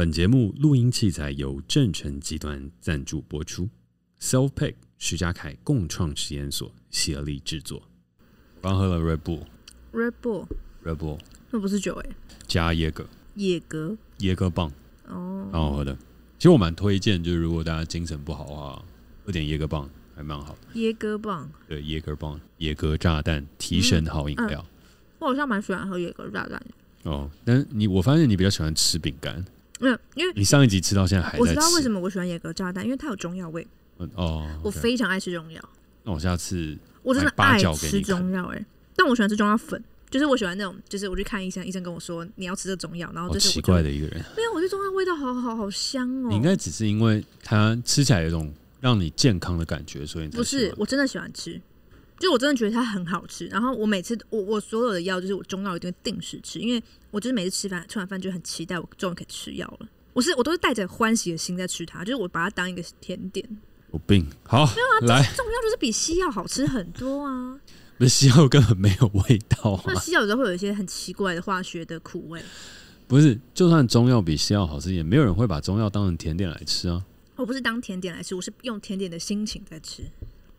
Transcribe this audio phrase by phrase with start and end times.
[0.00, 3.68] 本节目录音器材由正成集团赞助播出
[4.18, 7.82] ，Self Pick 徐家凯共创实验所协力制作。
[8.62, 11.18] 刚喝了 Red Bull，Red Bull，Red Bull，
[11.50, 12.10] 那不是酒哎，
[12.46, 14.72] 加椰格，椰格，椰格棒，
[15.06, 15.94] 哦，蛮好喝的。
[16.38, 18.82] 其实我蛮推荐，就是如果大家精神不好的话，
[19.26, 19.86] 喝点椰格棒
[20.16, 20.80] 还蛮好的。
[20.80, 24.62] 椰格棒，对，椰格棒，椰格炸弹，提神好饮料。
[24.62, 26.62] 嗯嗯、我好像蛮喜欢喝椰格炸弹。
[27.02, 29.44] 哦，但是你我发现你比较喜欢吃饼干。
[29.80, 31.42] 嗯，因为你上一集吃到现在还在吃。
[31.42, 33.66] 我知道为什么我喜欢野格炸弹，因为它有中药味。
[34.14, 35.62] 哦，我非常爱吃中药。
[36.04, 38.64] 那我下次我真的爱吃中药哎，
[38.96, 44.24] 但我喜欢吃中药粉，就是我喜欢那种，就是我去看医生，医生跟我说你要吃这中药，然后这是奇怪的一个人。
[44.36, 46.28] 没有，我觉得中药味道好好好香哦。
[46.30, 51.60] 你应该只是因为它吃起来有一种让你健康的感觉，所以不是，我真的喜欢吃。
[52.20, 59.88] 就我真的觉得它很好吃，然后我每次我我所有的药就是我中药一定会定时吃，因为我就是每次吃饭吃完饭就很期待我终于可以吃药了。
[60.12, 63.48] 我是我都是带着欢喜的心在吃它，就是我把它当一个甜点。
[63.92, 67.58] 有病，好，没有啊，来，中药就是比西药好吃很多啊。
[67.96, 69.82] 那西药根本没有味道啊。
[69.86, 72.42] 那西药有时候会有一些很奇怪的化学的苦味。
[73.08, 77.02] 不是，就算中药比西药好吃，也没有人会把中药当成甜点来吃啊。
[77.36, 80.04] 我不是当甜点来吃，我是用甜点的心情在吃，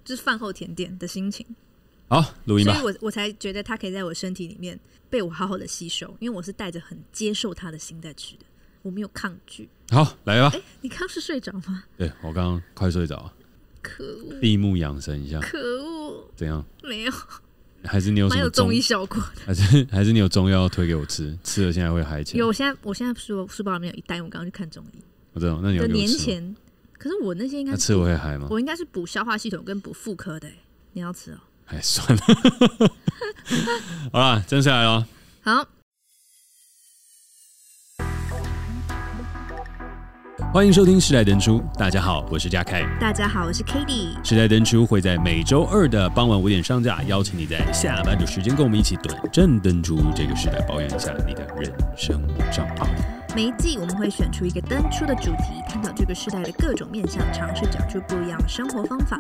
[0.04, 1.46] 就是饭后甜点的心情。
[2.08, 2.74] 好，录音吧。
[2.74, 4.78] 所以我我才觉得它可以在我身体里面
[5.10, 8.46] 被我好好的吸收，因为我是带着很接受它的心在吃的，
[8.82, 9.70] 我没有抗拒。
[9.90, 10.50] 好，来吧。
[10.54, 11.84] 哎、欸，你刚是睡着吗？
[11.98, 13.32] 对，我刚刚快睡着。
[13.82, 14.40] 可恶！
[14.40, 15.40] 闭目养神一下。
[15.40, 16.30] 可恶！
[16.36, 16.64] 怎样？
[16.84, 17.14] 没有。
[17.84, 19.20] 还是你有什么有中医效果？
[19.46, 21.36] 还是还是你有中药推给我吃？
[21.44, 22.40] 吃了现在会嗨起来。
[22.40, 25.00] 有，我现在我现在书书包里面有一袋，我刚刚去看中医。
[25.34, 26.56] 我知道，那你有年前。
[27.02, 28.46] 可是我那些应该吃我会嗨吗？
[28.52, 30.48] 我应该是补消化系统跟补妇科的。
[30.92, 31.38] 你要吃哦。
[31.66, 32.22] 哎，算了，
[34.14, 35.08] 好了，真下来了。
[35.42, 35.66] 好，
[40.54, 41.60] 欢迎收听《时代登出》。
[41.76, 42.84] 大家好，我是嘉凯。
[43.00, 44.16] 大家好，我是 Cady。
[44.24, 52.22] 《时代登出》会在每周二的傍晚五点上架，邀请你在下班的时间跟我们一起短暂登出这个时代，保养一下你的人生
[52.52, 52.88] 账号。
[53.34, 59.18] 每一季我们会选出一个登出的主题，探讨这个时代的各种面向，尝试讲出不一样的生活方法。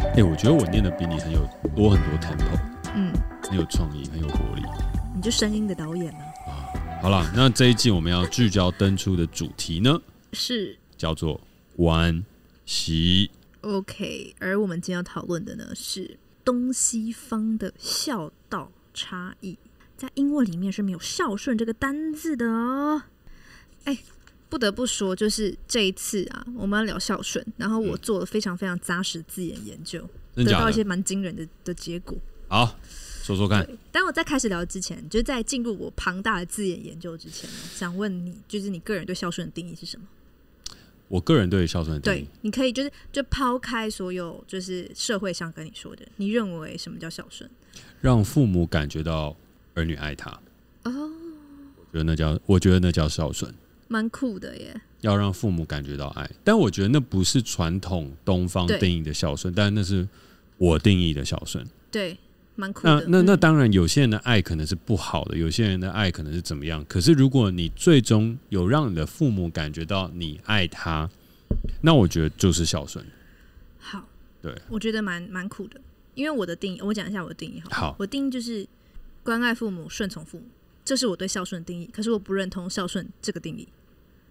[0.00, 1.40] 哎、欸，我觉得我念的比你很有
[1.74, 2.44] 多很多 tempo，
[2.94, 4.62] 嗯，很有创意，很有活力。
[5.12, 6.70] 你就声音的导演呢啊！
[7.02, 10.00] 好了，那这一季我们要聚焦登出的主题呢，
[10.32, 11.40] 是叫做
[11.76, 12.24] 关
[12.64, 13.32] 系。
[13.62, 19.58] OK，而我们今天要讨论的呢是东西方的孝道差异，
[19.96, 23.02] 在英文里面是没有孝顺这个单字的哦。
[23.86, 24.04] 哎、欸。
[24.48, 32.16] 不得不说，就是这一次啊，我们要聊孝顺，然后我做了非常非常扎实的字眼研究，嗯、得到一些蛮惊人的的结果。
[32.46, 32.78] 好，
[33.24, 33.68] 说说看。
[33.90, 40.06] 但我在开始聊之前，就是在进入我庞大的字眼研究之前，想问你，就是你个人对孝顺的定义是什么？
[41.08, 47.50] 我个人对孝顺的定义，对，你可以就是就抛开所有就是社会上跟你说的，你认为什么叫孝顺？
[48.00, 49.36] 让父母感觉到
[49.74, 50.30] 儿女爱他。
[50.84, 53.52] 哦，我觉得那叫，我觉得那叫孝顺。
[53.88, 54.80] 蛮酷的耶！
[55.02, 60.06] 要让父母感觉到爱，但我觉得那不是传统东方定义的孝顺，但那是
[60.58, 61.64] 我定义的孝顺。
[61.90, 62.16] 对，
[62.56, 63.00] 蛮酷的。
[63.06, 66.84] 那那那当然，有些人的爱可能是不好的，有些人的爱可能是怎么样。
[66.88, 71.08] 可是如果你最终有让你的父母感觉到你爱他，
[71.82, 73.04] 那我觉得就是孝顺。
[73.78, 74.02] 好，
[74.42, 75.80] 对，我觉得蛮蛮酷的。
[76.14, 77.70] 因为我的定义，我讲一下我的定义好。
[77.70, 78.66] 好，我定义就是
[79.22, 80.44] 关爱父母，顺从父母。
[80.86, 83.68] 这是我对孝顺的定义，可是我不认同孝顺这个定义。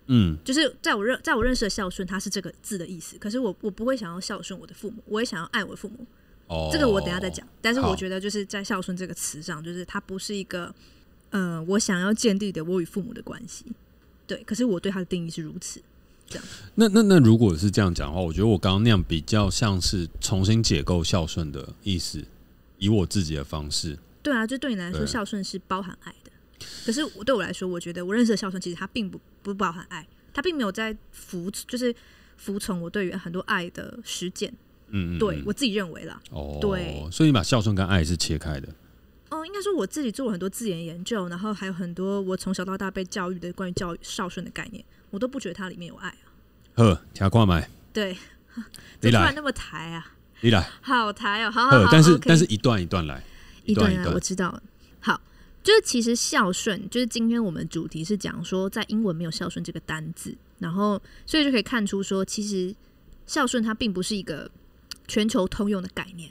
[0.07, 3.17] 嗯，就是在我认在我认识的孝顺，它是这个字的意思。
[3.17, 6.05] 可是我我不会想要孝顺我的父母，我也想要爱我的父母。
[6.47, 7.45] 哦，这个我等下再讲。
[7.61, 10.73] 但是我觉得就是在孝顺这个词上，就是它不是一个
[11.31, 13.65] 呃我想要建立的我与父母的关系。
[14.25, 15.81] 对，可是我对它的定义是如此。
[16.27, 16.45] 这样。
[16.75, 22.23] 那那那如果是这样讲的话，我觉得我刚刚那样比较像是重新解构孝顺的意思，
[22.77, 23.97] 以我自己的方式。
[24.21, 26.24] 对啊，就对你来说，孝顺是包含爱的。
[26.85, 31.93] 可是我对我来说，我觉得我认识的孝顺，其实它并不不包含爱，他并没有在服，就是
[32.37, 34.53] 服从我对于很多爱的实践。
[34.89, 36.21] 嗯，嗯，嗯，对我自己认为啦。
[36.29, 38.67] 哦，对，所以你把孝顺跟爱是切开的。
[39.29, 46.29] 哦，应该说我自己做了很多字眼研究，然后还有很多我从小到大被教育的关于教育孝顺的概念，我都不觉得它里面有爱啊。
[46.75, 47.67] 呵，听挂麦。
[47.91, 48.15] 对，
[48.99, 50.13] 怎么突然那么抬啊？
[50.41, 51.89] 你来，好抬哦，好好好。
[51.91, 53.23] 但是、但是一段一段来，
[53.63, 54.61] 一段一段，我知道。
[54.99, 55.19] 好。
[55.65, 62.73] 就是其实孝顺，就是今天我们主题是讲说，在英文没有孝顺这个单字，然后所以就可以看出说，其实
[63.25, 64.47] 孝顺它并不是一个
[65.07, 66.29] 全球通用的概念，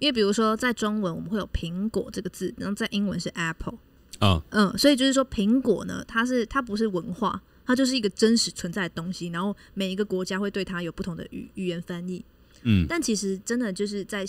[0.00, 3.78] 因为比如说在中文我们会有苹果这个字，然后在英文是 apple，
[4.18, 12.24] 啊，嗯，所以就是说苹果呢，它是它不是文化，它就是一个真实存在的东西，然后每一个国家会对它有不同的语语言翻译。
[12.62, 14.24] 嗯，但其实真的就是在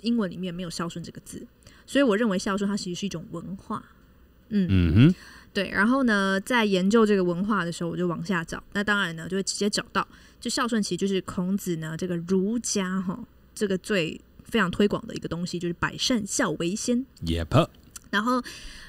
[0.00, 1.46] 英文里面没有孝顺这个字，
[1.86, 3.84] 所以我认为孝顺它其实是一种文化。
[4.48, 5.14] 嗯嗯哼，
[5.52, 5.70] 对。
[5.70, 8.62] 然后呢，在研究这个文化的时候，我就往下找。
[8.72, 10.06] 那当然呢，就会直接找到，
[10.40, 13.18] 就孝顺其实就是孔子呢这个儒家哈
[13.54, 17.04] 这个最非常推广的一个东西，就是百善孝为先。
[17.24, 17.68] Yep。
[18.10, 18.42] 然后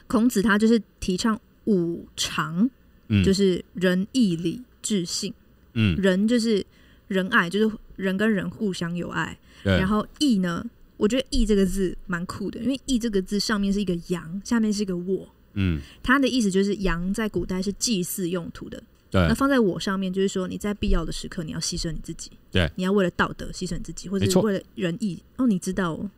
[0.08, 2.70] 孔子他就是提倡五常。
[3.10, 5.34] 嗯，就是仁义礼智信，
[5.74, 6.66] 嗯，仁就是
[7.10, 9.38] 仁爱，就是人跟人互相有爱。
[9.62, 10.66] 然后义呢，
[10.98, 25.22] 我觉得义这个字蛮酷的，因为义这个字上面是一个羊，下面是一个我，嗯，它的意思就是羊在古代是祭祀用途的，对，那放在我上面就是说你在必要的时刻你要牺牲你自己，对，你要为了道德牺牲你自己，或者是为了仁义。
[25.38, 26.10] 哦，你知道哦，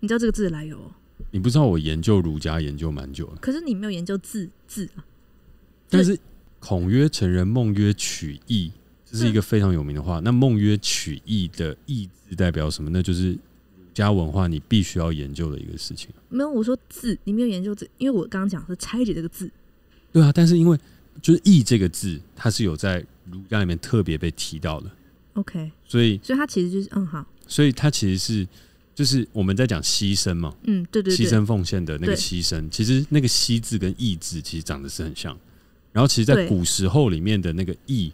[0.00, 0.90] 你知道这个字的来由哦？
[1.30, 5.04] 你不知道我研究儒家研究蛮久了，可是你没有研究字字啊。
[5.88, 6.18] 但是
[6.60, 8.70] 孔曰：“成人，孟曰取义。”
[9.04, 10.20] 这是一个非常有名的话。
[10.20, 12.88] 嗯、那孟曰取义的“义”字代表什么？
[12.90, 13.38] 那就是儒
[13.94, 16.08] 家文化你必须要研究的一个事情。
[16.28, 19.50] 没有，我说字，你没有研究字，因为我刚刚讲是拆解这个字。
[20.12, 20.78] 对啊，但是因为
[21.22, 24.90] 就是“义”这个字，它是有在儒家里面特别被提到的。
[25.34, 28.46] OK，所以所以它其实就是嗯好，所以它其实是
[28.94, 35.36] 就是我们在讲牺牲嘛，嗯对对，对，牺牲奉献的那个牺牲，其实那个“牺”字跟“义”字其实长得是很像。
[35.92, 38.12] 然后，其实，在古时候里面的那个“义”，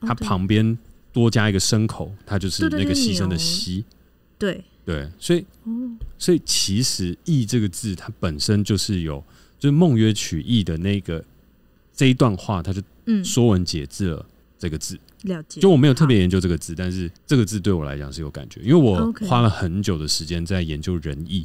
[0.00, 0.78] 它旁边
[1.12, 3.84] 多加一个牲口，它就是那个牺牲的“牺”。
[4.38, 5.44] 对对，所以，
[6.16, 9.22] 所以其实“意”这个字，它本身就是有，
[9.58, 11.22] 就是孟曰取义的那个
[11.92, 13.22] 这一段话，它就嗯。
[13.22, 14.26] 说文解字了
[14.58, 14.98] 这个字。
[15.24, 15.60] 了解。
[15.60, 21.44] 就我没有特别研究这个字，但是这个字对我来讲是有感觉，因为我花了很久的时间在研究仁义。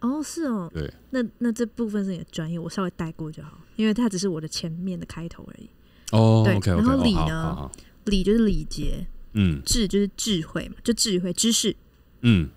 [0.00, 5.66] 哦，是哦，对，那那这部分是你的专业，我稍微带过就好，因为它只是我的前面的开头而已。
[6.10, 7.70] 哦，对，okay, okay, 然后礼呢，哦、
[8.04, 11.74] 礼就是礼节，嗯，智就是智慧嘛，就智慧知识，
[12.20, 12.50] 嗯，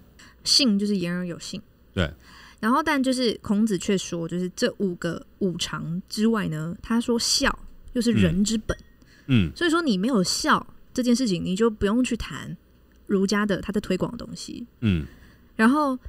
[0.45, 1.62] 信就是言而有信，
[1.94, 2.09] 对。
[2.62, 7.59] 然后，但就是孔子却说，就是这五个五常之外呢，他说孝
[7.94, 8.77] 又是人之本，
[9.27, 12.56] 嗯，所以说你没有孝这件事情，你就不用去谈
[13.07, 15.06] 儒家的他在推广的东西，嗯，
[15.56, 16.00] 然后。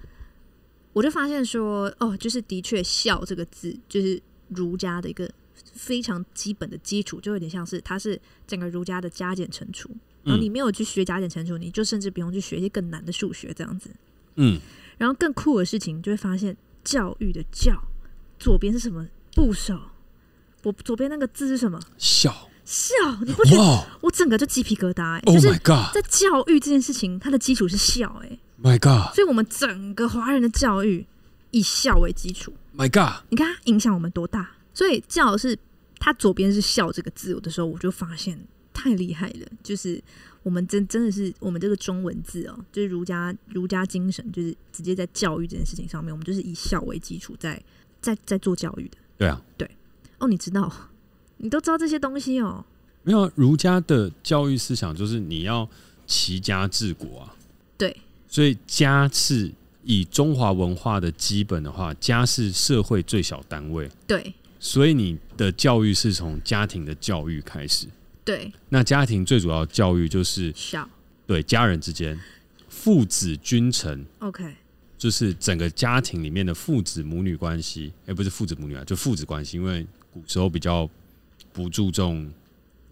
[0.93, 4.19] 我就发现说，哦，就是的确“孝”这个字，就是
[4.49, 5.31] 儒家的一个
[5.75, 9.91] 非常基本的基础，就有点像是它是整个儒家的加减乘除。
[10.25, 13.91] 然后你没有去学加减乘除，你就甚至不用去学一些更难的数学这样子。
[14.37, 14.61] 嗯。
[14.99, 17.83] 然后更酷的事情，就会发现教育的“教”
[18.39, 19.07] 左边是什么？
[19.35, 19.79] 部首。
[20.63, 21.79] 我左边那个字是什么？
[21.99, 22.95] 笑笑，
[23.25, 23.87] 你不觉得？
[24.01, 25.33] 我整个就鸡皮疙瘩哎、欸！
[25.33, 25.55] 就是
[25.93, 28.41] 在教育这件事情，它的基础是笑哎、欸。
[28.61, 29.15] My God！
[29.15, 31.07] 所以，我们整个华人的教育
[31.51, 32.55] 以笑为基础。
[32.77, 33.23] My God！
[33.29, 34.51] 你看它影响我们多大？
[34.75, 35.57] 所以，教是
[35.99, 38.41] 它左边是“笑”这个字，有的时候我就发现
[38.73, 39.47] 太厉害了。
[39.63, 40.03] 就是
[40.47, 47.61] 我们真真的是我们这个中文字哦，就是儒家儒家精神，就是直接在教育这件事情上面，我们就是以孝为基础，在
[48.01, 48.97] 在在做教育的。
[49.19, 49.69] 对啊，对
[50.21, 50.73] 哦，你知道，
[51.39, 52.65] 你都知道这些东西哦。
[53.03, 55.69] 没有，啊儒家的教育思想就是你要
[56.07, 57.35] 齐家治国啊。
[57.77, 57.97] 对。
[58.29, 59.51] 所以家是
[59.83, 63.91] 以中华文化的基本的话，家是社会最小单位。
[64.07, 67.89] 对，所以你的教育是从家庭的教育开始。
[68.27, 70.87] 对，那家庭最主要教育就是孝。
[71.27, 72.21] 对，家人之间，
[72.69, 74.05] 父子君臣。
[74.19, 74.53] OK，
[74.99, 80.91] 就是整个家庭里面的父子母女关系，哎，不是父子母女啊，就父子关系，因为古时候比较
[81.53, 82.29] 不注重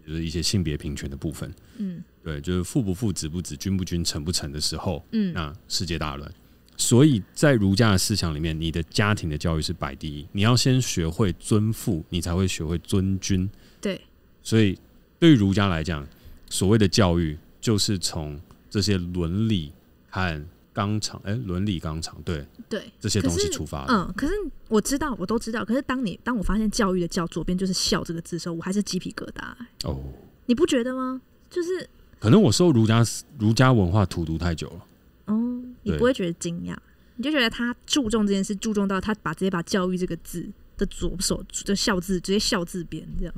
[0.07, 1.53] 就是一些性别平权的部分。
[1.77, 2.01] 嗯。
[2.23, 6.33] 对，就是父不父，子不子，君不君，臣不臣的时候，嗯，那世界大乱。
[6.75, 13.49] 所以在儒家的思想里面，你的家庭的教育是摆第一，你要先学会尊父，你才会学会尊君。
[13.79, 14.01] 对，
[14.41, 14.77] 所以
[15.19, 16.07] 对于儒家来讲，
[16.49, 19.71] 所谓的教育就是从这些伦理
[20.09, 23.85] 和纲常，哎，伦理纲常，对对，这些东西出发。
[23.87, 24.33] 嗯，可是
[24.67, 25.63] 我知道，我都知道。
[25.63, 29.53] 可是当你当我发现教育的教左边就是孝这个字的时候，我还是鸡皮疙瘩。
[29.83, 29.99] 哦，
[30.45, 31.21] 你不觉得吗？
[31.49, 31.89] 就是。
[32.19, 33.05] 可能我受儒家
[33.37, 34.85] 儒家文化荼毒太久了。
[35.25, 36.75] 哦，你不会觉得惊讶，
[37.15, 43.33] 你就觉得他注重这件事，注重到他把直接把教育这个字的左手的孝字直接孝字边这样。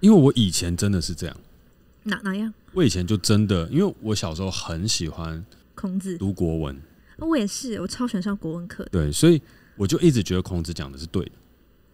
[0.00, 1.36] 因为我以前真的是这样。
[2.02, 2.52] 哪哪样？
[2.72, 6.76] 我以前就真的，因为我小时候很喜欢孔子读国文。
[7.18, 8.86] 我也是，我超喜欢上国文课。
[8.90, 9.40] 对，所以
[9.76, 11.32] 我就一直觉得孔子讲的是对的。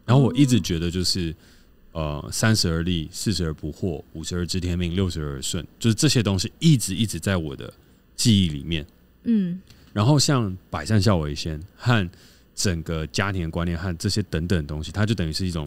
[0.04, 1.34] 然后我一直觉得就是。
[1.92, 7.72] 呃，三十而立，四十而不惑，五十而知天命，六十而顺，就是这些东西一直一直在我的
[8.14, 8.86] 记忆里面。
[9.22, 9.58] 嗯，
[9.94, 12.06] 然后像百善孝为先和
[12.54, 15.66] 整个家庭的观念和这些等等的东西，它就等于是一种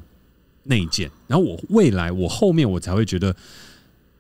[0.64, 1.10] 内建。
[1.28, 3.36] 然后我未来我后面我才会觉得，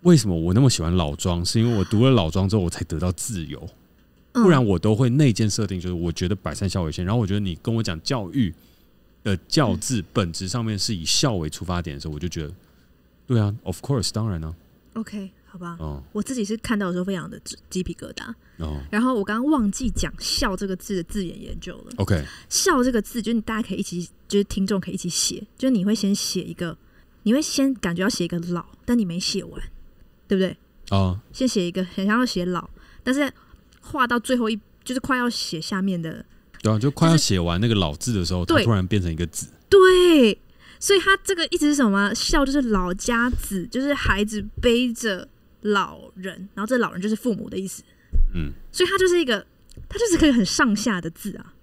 [0.01, 1.43] 为什么我那么喜欢老庄？
[1.45, 3.67] 是因为我读了老庄之后，我才得到自由。
[4.31, 7.03] 不然我都会内建设定，就是我觉得百善孝为先。
[7.03, 8.53] 然后我觉得你跟我讲教育
[9.23, 12.53] 的教字本质上面是以孝为出发点的时候，我就觉得，
[13.25, 14.47] 对啊，of course，当然呢、
[14.93, 14.99] 啊。
[14.99, 15.31] OK。
[15.51, 17.41] 好吧，哦，我自己是看到的时候非常的
[17.71, 18.31] 鸡皮疙瘩。
[18.57, 21.91] 哦，然后我刚刚忘记讲“笑”这个字的字眼研究了。
[21.97, 25.41] OK，“ 笑”这个字，就是你大家可以一起，就是听众可以一起写。
[25.57, 26.77] 就是你会先写一个，
[27.23, 29.59] 你会先感觉要写一个“老”，但你没写完，
[30.27, 30.55] 对不对？
[30.91, 32.69] 哦，先写一个很想要写“老”，
[33.03, 33.31] 但是
[33.81, 36.23] 画到最后一，就是快要写下面的，
[36.61, 39.47] 对啊，就快要写完那个“老”字的时候，它突然变成一个“子”。
[39.69, 40.37] 对，
[40.79, 45.27] 所以他这个意思是什么？“孝”就是老家子，就是孩子背着。
[45.61, 47.83] 老人，然后这老人就是父母的意思，
[48.33, 49.45] 嗯，所以他就是一个，
[49.87, 51.53] 他就是可以很上下的字啊，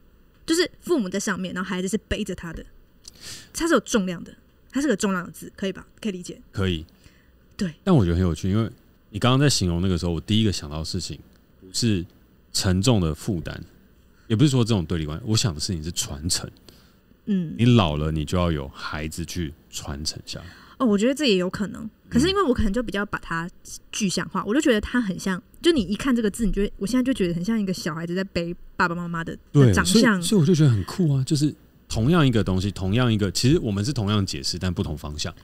[0.44, 2.64] 就是父母在上面，然后孩子是背着他的，
[3.52, 4.34] 它是有重量的，
[4.70, 5.86] 它是个重量的字，可以吧？
[6.00, 6.40] 可以理解？
[6.52, 6.84] 可以，
[7.56, 7.74] 对。
[7.82, 8.70] 但我觉得很有趣，因为
[9.10, 11.18] 你刚刚在形容那个时候，我第一个想到的事情
[11.60, 12.04] 不是
[12.52, 13.58] 沉重的负担，
[14.28, 16.50] 也不是说这种对立关系，我想的事情是传承。
[17.24, 20.46] 嗯，你老了，你就要有孩子去传承下来。
[20.78, 21.88] 哦，我觉得这也有可能。
[22.08, 23.48] 可是因为我可能就比较把它
[23.90, 29.36] 具象化，我就觉得它很像，就你一看这个字，你觉得我现在就觉得很像一个小孩子在背爸爸妈妈的
[29.74, 31.24] 长相，所以我就觉得很酷啊！
[31.24, 31.52] 就是
[31.88, 35.34] 同样一个东西，同样一个，其实我们是同样解释，但不同方向。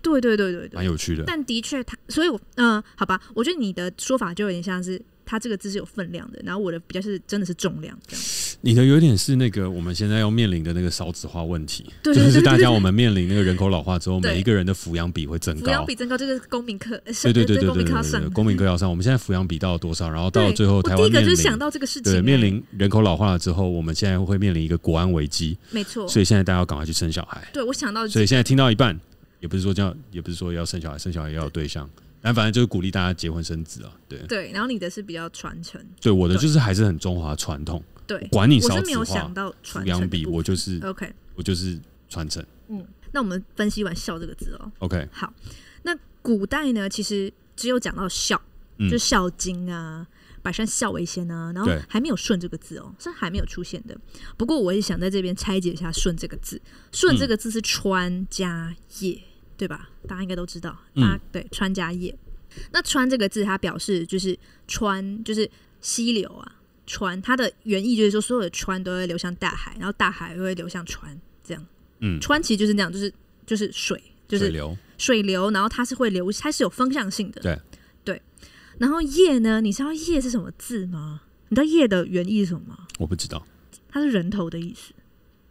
[0.00, 1.24] 对对对对对，蛮有趣的。
[1.26, 5.00] 但的确，它，所以我，嗯、呃，好吧，我觉得你的说法就有点像是。
[5.28, 8.24] 它这个字是有分量的，然后我的比较是真的是重量这样。
[8.62, 18.88] 你的有点是那个我们现在要面临的那个少子化问题，就是大家我们面临那个人口老化之后，每一个人的抚养比会增高，抚养比增高就是公民课，对对对对对对，公民课要上。
[18.88, 20.08] 我们现在抚养比到了多少？
[20.08, 26.08] 然后到了最后，台湾面临，我第一个就是想到这个事情，对，面临人口老化了之后，我们现在会面临一个国安危机，没错。
[26.08, 27.46] 所以现在大家要赶快去生小孩。
[27.52, 28.98] 对，我想到，所以现在听到一半，
[29.40, 31.88] 也不是说叫，也不是说要生小孩，生小孩要有对象。
[32.20, 34.50] 但反正就是鼓励大家结婚生子啊，对对。
[34.52, 38.18] 然后你的是比较传承，对我的就是还是很中华传统，对。
[38.32, 42.44] 管你少子化，我是没有想到抚养比，我就是 OK，我就是传承。
[42.68, 45.08] 嗯，那我们分析完“孝”这个字哦，OK。
[45.12, 45.32] 好，
[45.82, 48.40] 那古代呢，其实只有讲到“孝”，
[48.78, 50.06] 嗯，就《孝经》啊
[50.42, 53.96] ，“百善孝为先”啊，然后还没有“顺”这个字哦，是还没有出现的。
[54.36, 56.60] 不过我也想在这边拆解一下“顺”这个字
[56.92, 59.22] ，“顺”这个字是“川”加“业”。
[59.58, 59.90] 对吧？
[60.06, 62.16] 大家应该都知道，啊，对，川家业。
[62.72, 64.36] 那川这个字，它表示就是
[64.66, 65.48] 川，就是
[65.82, 67.20] 溪流啊，川。
[67.20, 71.66] 它的原意就是说，所有的川都会流向大海，然后大海又会流向川，这样。
[71.98, 73.12] 嗯，川其实就是那样，就是
[73.44, 77.42] 就是水，就是水流，水流，然后它是会流，它是有方向性的。
[77.42, 77.60] 对
[78.04, 78.22] 对。
[78.78, 79.60] 然后业呢？
[79.60, 81.20] 你知道业是什么字吗？
[81.48, 82.86] 你知道业的原意是什么吗？
[82.98, 83.46] 我不知道。
[83.88, 84.94] 它是人头的意思。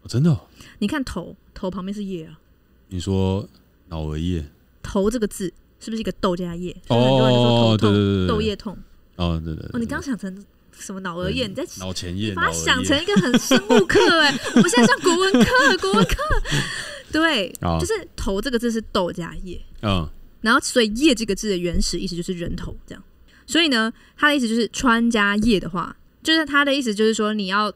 [0.02, 0.48] 哦，真的哦？
[0.80, 2.40] 你看头，头旁边是业啊。
[2.88, 3.48] 你说。
[3.90, 4.46] 脑额叶，
[4.82, 6.76] 头这个字是不是一个豆加叶？
[6.88, 8.78] 哦，对对对，豆叶痛。
[9.16, 9.66] 哦，对对。
[9.74, 11.48] 哦，你刚想成什么脑额叶？
[11.48, 14.38] 你在脑前叶，把它想成一个很生物课哎！
[14.56, 16.16] 我们现在上国文课，国文课。
[17.12, 19.60] 对，就是头这个字是豆加叶。
[19.82, 20.08] 嗯。
[20.42, 23.04] 然后，所以叶这个字的原始意思就是人头这样。
[23.48, 27.74] 所以呢，它的意思就是川加叶的话，就是它的意思就是说你要，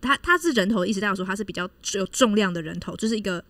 [0.00, 3.42] 它它是人头的意思，代表说它是比较有重量的人头，就是一个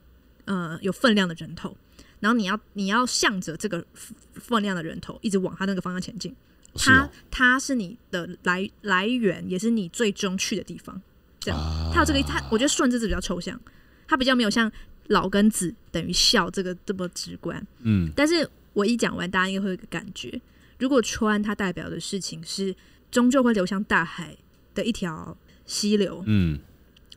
[0.45, 1.77] 呃有分量的人头。
[2.25, 3.85] 然后你要你要向着这个
[4.33, 6.35] 分量的人头一直往他那个方向前进，
[6.75, 10.99] 他他是你的来来源，也是你最终去的地方。
[11.39, 11.61] 这样，
[11.93, 13.61] 他有这个，他我觉得“顺”字字比较抽象，
[14.09, 14.73] 他比较没有像
[15.09, 17.63] “老”跟“子”等于“孝”这个这么直观。
[17.81, 20.41] 嗯，但是我一讲完，大家应该会有个感觉。
[20.79, 22.75] 如果“川”它代表的事情是
[23.11, 24.35] 终究会流向大海
[24.75, 26.59] 的一条溪流，嗯，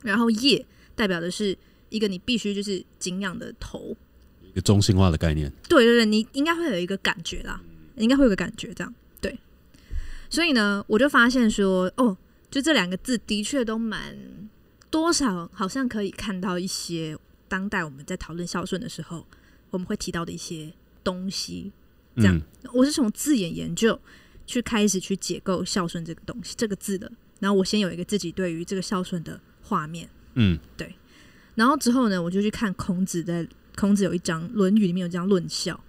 [0.02, 0.66] 然后“叶”
[0.98, 3.96] 代表的是一个你必须就是敬仰的头。
[4.62, 7.62] 中心化的概念，对对对，你应该会有一个感觉啦，
[7.96, 9.38] 你应该会有个感觉，这样对。
[10.30, 12.18] 所以呢，我就发现说，哦，
[12.50, 14.16] 就这两个字的确都蛮
[14.90, 19.26] 多少，好像可以看到一些当代我们在讨论孝顺的时候，
[19.70, 20.74] 我们会提到的一些
[21.04, 21.72] 东西。
[22.16, 22.42] 这样，嗯、
[22.74, 24.00] 我是从字眼研究
[24.46, 27.12] 去开始去解构孝顺这个东西，这个字的。
[27.40, 30.96] 然后我先有一个自己对于这个孝顺的画面，嗯，对。
[31.56, 33.48] 然后之后呢，我就去看孔子的。
[33.78, 35.80] 孔子有一章《论语》里面有这样论孝，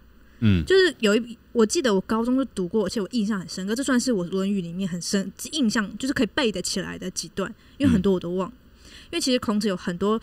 [0.41, 3.75] 嗯，就是有一，我记得我高中就读过，而且我印象很深刻。
[3.75, 8.53] 这算是我《论语》里面很深印象，就是可以背得起来的几段，因为很多我都忘。
[9.11, 10.21] 因为其实孔子有很多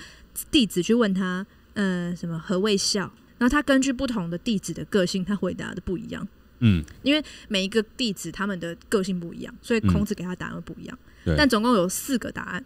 [0.52, 1.44] 弟子去问他，
[1.74, 3.12] 呃，什么何谓孝？
[3.40, 6.26] 然后他根据不同的弟子的个性，他回答的不一样。
[6.60, 10.98] 嗯，因为每一个弟子他们的个性不一样，所以孔子给他答案会不一样。
[11.26, 12.64] 嗯，但总共有四个答案。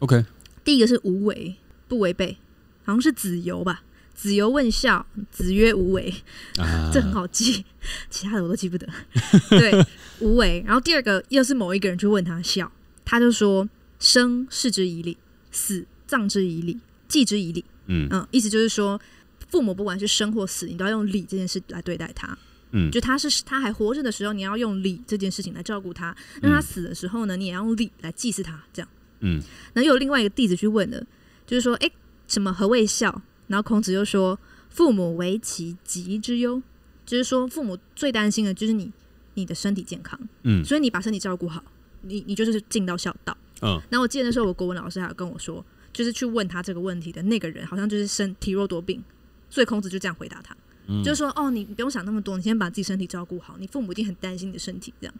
[0.00, 0.24] OK，
[0.64, 1.54] 第一个是无为，
[1.88, 2.36] 不违背，
[2.84, 3.82] 好像是子游吧。
[4.20, 6.12] 子游问孝，子曰无为，
[6.58, 7.64] 啊、 这很好记，
[8.10, 8.86] 其他的我都记不得。
[9.48, 9.72] 对，
[10.18, 10.62] 无为。
[10.66, 12.70] 然后第二个又是某一个人去问他孝，
[13.02, 13.66] 他就说：
[13.98, 15.16] 生视之以礼，
[15.50, 17.64] 死葬之以礼，祭之以礼。
[17.86, 19.00] 嗯嗯，意思就是说，
[19.48, 22.36] 父母不管是生或死，你都要用礼这件事来对待他。
[22.72, 28.62] 嗯，就他是他还活着的时候，你要用礼这件事情来照顾他；那他死的时候呢，你也要用礼来祭祀他。
[28.70, 28.88] 这样。
[29.20, 29.40] 嗯，
[29.72, 31.02] 然后又有另外一个弟子去问了，
[31.46, 31.90] 就是说：哎，
[32.28, 33.22] 什么何谓孝？
[33.50, 34.38] 然后孔子就说
[34.70, 36.62] ：“父母为其疾之忧，
[37.04, 38.92] 就是说父母最担心的就是你
[39.34, 41.60] 你的身体健康，嗯，所以你把身体照顾好，
[42.02, 43.36] 你你就是尽到孝道。
[43.62, 49.02] 嗯，然后我记得那时候我国文老师还有跟我说，就是去问他这个问题的那个人，好像就是身体弱多病，
[49.50, 55.14] 所以孔子就这样回答他，嗯，就是说哦，你不用想那么多，你先把自己身体照顾好，你父母一定很担心你的身体这样。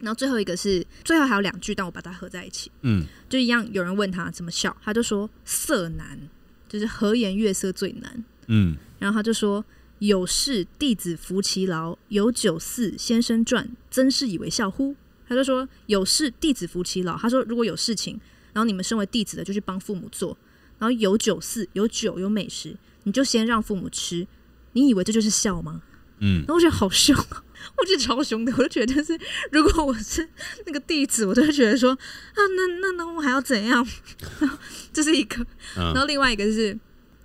[0.00, 6.18] 然后最后一个是最后还有两句，但我把它合在一起，嗯，就一样，有人问他怎么笑，他就说色难。”
[6.68, 9.64] 就是和颜悦色最难，嗯，然后他就说
[10.00, 14.94] ：“有事弟子服其劳，有酒肆先生传，曾是以为孝乎？”
[15.28, 18.20] 他就说：“有事弟子服其劳。”他说：“如果有事情，
[18.52, 20.36] 然后你们身为弟子的就去帮父母做，
[20.78, 24.26] 然后有酒肆有酒有美食，你就先让父母吃，
[24.72, 25.82] 你以为这就是孝吗？”
[26.18, 27.14] 嗯，然后我觉得好凶，
[27.76, 29.18] 我觉得超凶的，我就觉得是，
[29.52, 30.26] 如果我是
[30.64, 33.86] 那个弟子，我就会觉得说，啊，那那那我还要怎样？
[34.94, 35.44] 这是一个，
[35.74, 36.78] 然后另外一个是，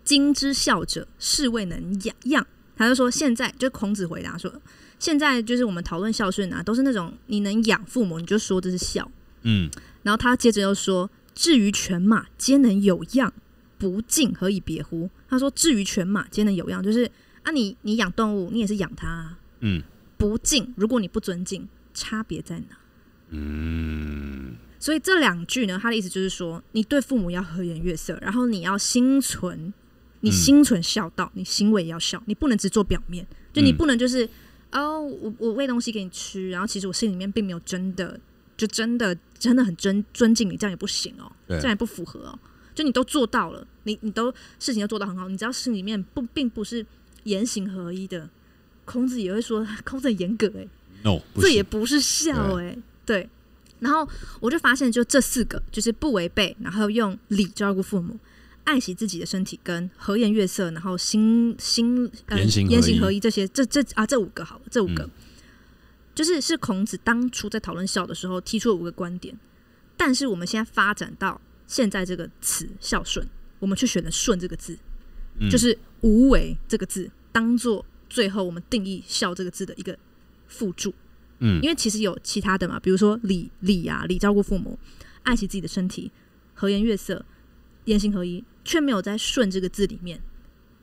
[0.04, 2.46] 今之孝者，是未能养养。
[2.76, 4.52] 他就说，现在就孔子回答说，
[5.00, 9.10] 现在就是我们讨论孝顺啊，都是那种你能养父母，你就说这是孝。
[9.44, 9.70] 嗯，
[10.04, 13.32] 然后他接着又说，至于犬马，皆能有样，
[13.78, 15.10] 不敬何以别乎？
[15.30, 17.10] 他说，至于犬马，皆能有样，就是。
[17.44, 19.38] 啊你，你你养动物，你也是养它，啊。
[19.62, 19.82] 嗯，
[20.18, 22.78] 不敬，如果你不尊敬，差别在哪？
[23.30, 29.74] 嗯，所以这两句呢，他的意思就是说，你对父母要和颜悦色，然后你要心存，
[30.20, 34.26] 你心存孝道，嗯、你行为也要孝，你不能只做表面，就你不能就是，
[34.72, 38.20] 嗯、哦，我我喂东西给你吃，然后其实我心里面并没有真的，
[38.58, 42.40] 就真的真的很尊尊敬你，这样也不行哦，这样也不符合哦。
[42.74, 46.86] 就你都做到了，你你都事情都做到很好，你只要心里面不并不是。
[47.24, 48.30] 言行合一的，
[48.86, 50.70] 孔子也会说， 孔子很严格哎、欸
[51.04, 53.30] ，no, 这也不是孝哎、欸，对，对。
[53.80, 54.08] 然后
[54.40, 58.20] 我就发现，就这四个，就是不违背，然后用礼照顾父母，
[58.64, 65.10] 爱惜自己的身体，跟和颜悦色，然后心心呃言行言行合一这些，这这啊这五个好了，这五个，嗯、
[66.14, 69.36] 就是是孔子当初在讨论孝的时候提出了五个观点，
[69.98, 74.78] 但是我们现在发展到现在这个词孝顺，我们去选了顺这个字。
[75.50, 79.98] 就是“无为”这个字，当做最后我们定义“孝”这个字的一个
[80.48, 80.94] 附注。
[81.40, 84.78] 嗯，因为其实有其他的嘛，比如说礼礼啊，礼照顾父母，
[85.24, 86.12] 爱惜自己的身体，
[86.54, 87.26] 和颜悦色，
[87.86, 90.22] 言行合一，却没有在“顺”这个字里面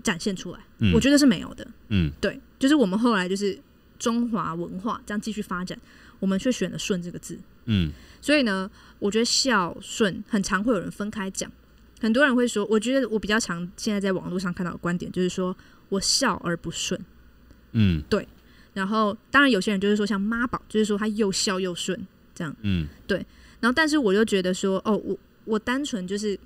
[0.03, 0.59] 展现出来。
[0.79, 1.67] 嗯，我觉得是没有的。
[1.89, 3.57] 嗯，对，就是我们后来就是
[3.99, 5.79] 中华文化这样继续发展，
[6.19, 7.39] 我们却选了“顺”这个字。
[7.67, 11.53] 嗯，所以呢，我觉得孝顺很常会有人分开讲。
[12.01, 15.57] 很多人会说，我觉得我比较常现在在网络上看到的观点就是说
[15.89, 17.01] 我孝而不顺，
[17.73, 18.27] 嗯，对。
[18.75, 21.99] 然后当然有些人就是说像妈宝，就是说他又孝又顺
[22.35, 23.27] 这样，嗯，对。
[23.61, 26.39] 然后但是我就觉得说，哦，我我单纯就是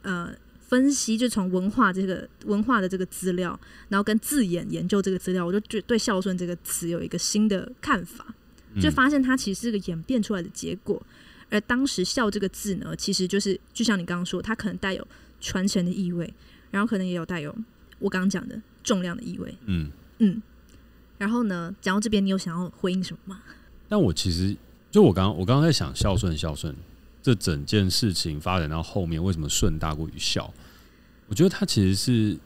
[0.00, 3.58] 呃分析，就从文化这个文化的这个资料，
[3.90, 8.34] 然后跟字眼研究这个资料，我就觉对孝顺这个词有一个新的看法，
[8.80, 11.04] 就发现它其实是个演变出来的结果。
[11.54, 15.06] 而当时“孝”这个字呢，其实就是就像你刚刚说，它可能带有
[15.40, 16.34] 传承的意味，
[16.72, 17.54] 然后可能也有带有
[18.00, 19.56] 我刚刚讲的重量的意味。
[19.66, 19.88] 嗯
[20.18, 20.42] 嗯。
[21.16, 23.40] 然后呢，讲到这边，你有想要回应什么吗？
[23.88, 24.56] 但我其实
[24.90, 26.74] 就我刚刚我刚刚在想孝顺孝顺
[27.22, 30.52] 这整件事情发展到后面，为什么顺大过于孝？
[31.28, 32.36] 我觉得它其实是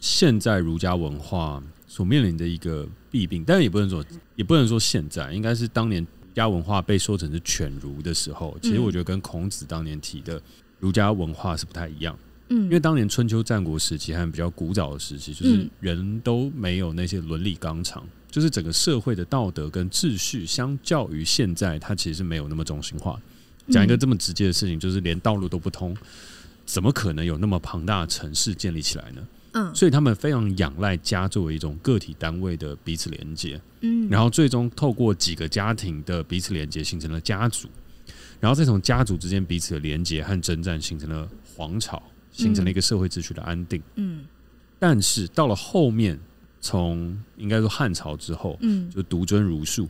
[0.00, 4.02] 现在儒家文化所面临的一个弊病，但是也不能说
[4.36, 6.06] 也不能说现在，应该是当年。
[6.34, 10.40] 家文化被说成是犬儒的时候，其实我觉得跟孔子当年提的
[10.80, 12.18] 儒家文化是不太一样。
[12.48, 23.18] 嗯，因为当年春秋战国时期还比较古早的时期，就是人都没有那些伦理纲常，就是整个社会的道德跟秩序，相较于现在，它其实是没有那么中心化。
[23.70, 25.96] 讲一个这么直接的事情，就是连道路都不通，
[26.66, 29.26] 怎么可能有那么庞大的城市建立起来呢？
[29.54, 37.68] 嗯，所以他们非常仰赖家作为一种个体单位的彼此连接，嗯，然后最终透过几个家庭的彼此连接形成了家族，
[38.40, 44.24] 然后再从家族之间彼此的连接和征战形成了皇朝，形成了一个社会秩序的安定，嗯，
[44.78, 46.18] 但是到了后面，
[46.60, 49.88] 从应该说汉朝之后，嗯，就独尊儒术，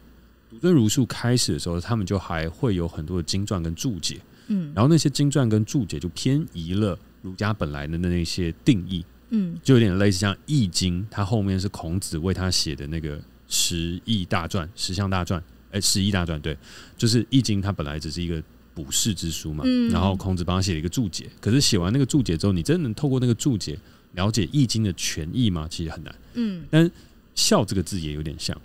[0.50, 9.02] 独尊儒术开始的时候，他们就还会有很多的经传跟注解，嗯，然后那些经传跟注解就偏移了儒家本来的那那些定义。
[9.34, 16.56] 嗯，就有点类似像《易经》，它后面是孔子为他写的那个十义大传、十项大传，哎、欸，十义大传对，
[16.96, 18.40] 就是《易经》，它本来只是一个
[18.74, 21.28] 卜筮之书嘛，嗯、然后孔子帮他写了一个注解。
[21.40, 23.76] 可是写完那个注解之后，你真的能透过那个注解
[24.12, 25.66] 了解《易经》的全意吗？
[25.68, 26.14] 其实很难。
[26.34, 26.88] 嗯，但
[27.34, 28.56] “孝”这个字也有点像，“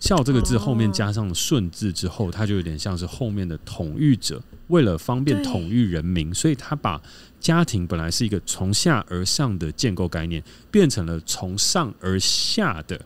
[0.00, 7.02] 孝”这个字后面加上“顺”字之后，它就有点像是后面的统御者，为了方便统御人民，所以他把。
[7.44, 12.98] 家庭本来是一个从下而上的建构概念，变成了从上而下的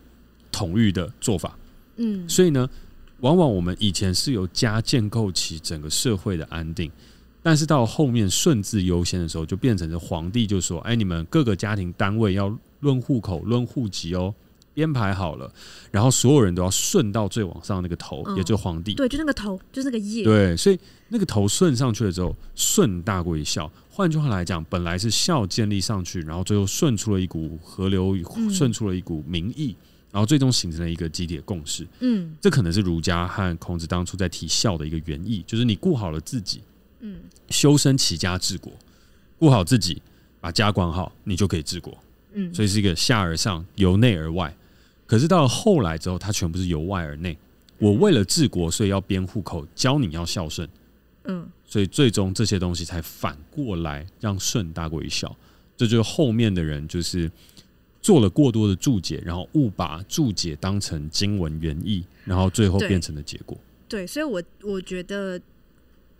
[0.52, 1.58] 统御的做法。
[1.96, 2.70] 嗯，所以呢，
[3.18, 6.88] 往往我们以前是由家建构起整个社会的安定，
[7.42, 14.32] 但是到后面顺治优先的时候，就变成了皇帝就说：“哎，你们各个家庭单位要论户口、论户籍哦。”
[14.78, 15.52] 编排好了，
[15.90, 18.94] 然后所有人都要顺到最往上那个头，嗯、也就是皇帝。
[18.94, 20.22] 对，就那个头，就是那个叶。
[20.22, 23.68] 对，所以那个头顺上去了之后，顺大过于孝。
[23.90, 28.16] 换句话来讲，本来是孝建立上去，然后最后顺出了一股河流，
[28.52, 31.84] 顺出了一股民意，嗯、然后最终形成了一个集体的共识。
[31.98, 36.62] 嗯，这可能是儒家和孔子当初在提孝的一个原意，就是你顾好了自己，
[37.00, 37.16] 嗯，
[37.50, 38.72] 修身齐家治国，
[39.40, 40.00] 顾好自己，
[40.40, 41.92] 把家管好，你就可以治国。
[42.34, 44.54] 嗯，所以是一个下而上，由内而外。
[45.08, 47.36] 可是到了后来之后，它全部是由外而内。
[47.78, 50.68] 我为了治国，所以要编户口，教你要孝顺。
[51.24, 55.34] 嗯，所以最终这些东西才反过来让顺大过于孝。
[55.78, 57.30] 这就是后面的人就是
[58.02, 63.56] 做了过多的注解，然后误把注解当成经文原意，然后最后变成的结果。
[63.88, 65.40] 对，对，所以我我觉得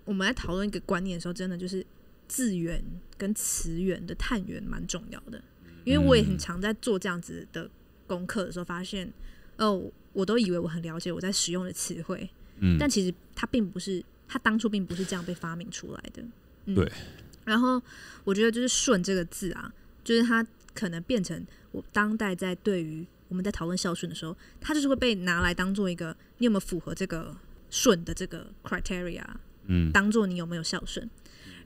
[0.07, 1.85] 我们在讨论一个观念的时候，真的就是
[2.27, 2.83] 字源
[3.18, 5.42] 跟词源的探源蛮重要的。
[5.85, 7.68] 因为我也很常在做这样子的。
[8.08, 9.12] 功课的时候发现，
[9.58, 9.80] 哦，
[10.12, 16.24] 我都以为我很了解我在使用的词汇，嗯，但其实它并不是，它当初并不是这样被发明出来的，
[16.64, 16.90] 嗯、对。
[17.44, 17.80] 然后
[18.24, 20.44] 我觉得就是“顺”这个字啊，就是它
[20.74, 27.34] 可能变成我当代在对于我们在讨论孝顺的时候，它就是会被拿来当做一个你有没有符合这个
[27.70, 29.24] “顺”的这个 criteria，
[29.66, 31.08] 嗯，当做你有没有孝顺。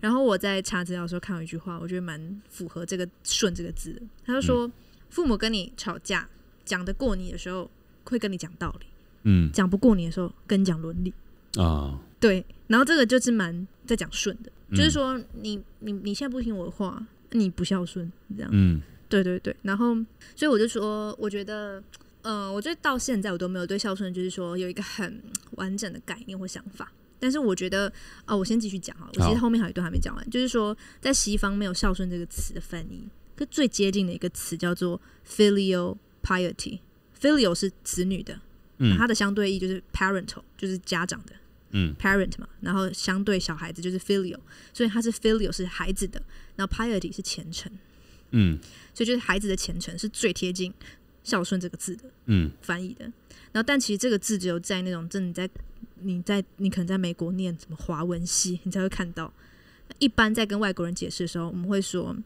[0.00, 4.66] 然后我在查资料的时候看到一句话，我觉得蛮符合这个“顺”这个字的，他就说。
[4.66, 4.72] 嗯
[5.12, 6.26] 父母跟你吵架，
[6.64, 7.70] 讲得过你的时候
[8.04, 8.86] 会跟你讲道理，
[9.24, 11.12] 嗯，讲不过你的时候跟你讲伦理。
[11.58, 19.94] 啊，对，然后这个就是蛮在讲顺的，嗯、就是说你你你现在不听我的话，你不孝顺这样，嗯，对对对，然后
[20.34, 21.78] 所以我就说，我觉得，
[22.22, 25.22] 嗯、呃，我觉得到现在我都没有对孝顺就是说有一个很
[25.56, 27.92] 完整的概念或想法，但是我觉得，
[28.24, 33.06] 哦，我先继续讲哈，我其实后面还有一段还没讲完，就是说在西方没有孝顺这个词的翻译。
[33.46, 38.38] 最接近的一个词叫做 filial piety，filial 是子女的，
[38.78, 41.32] 嗯，它的相对义就是 parental，就是家长的，
[41.70, 44.38] 嗯，parent 嘛，然后相对小孩子就是 filial，
[44.72, 46.22] 所以它是 filial 是孩子的，
[46.56, 47.70] 然后 piety 是虔诚，
[48.30, 48.58] 嗯，
[48.94, 50.72] 所以就是孩子的虔诚是最贴近
[51.24, 53.04] 孝顺这个字的，嗯，翻译的，
[53.52, 55.52] 然后但其实这个字只有在那种真的在
[56.00, 59.32] 你在你可能在美国念什么华文系，你才会看到，
[59.98, 62.16] 一般在跟外国人解释的时候，我们会说。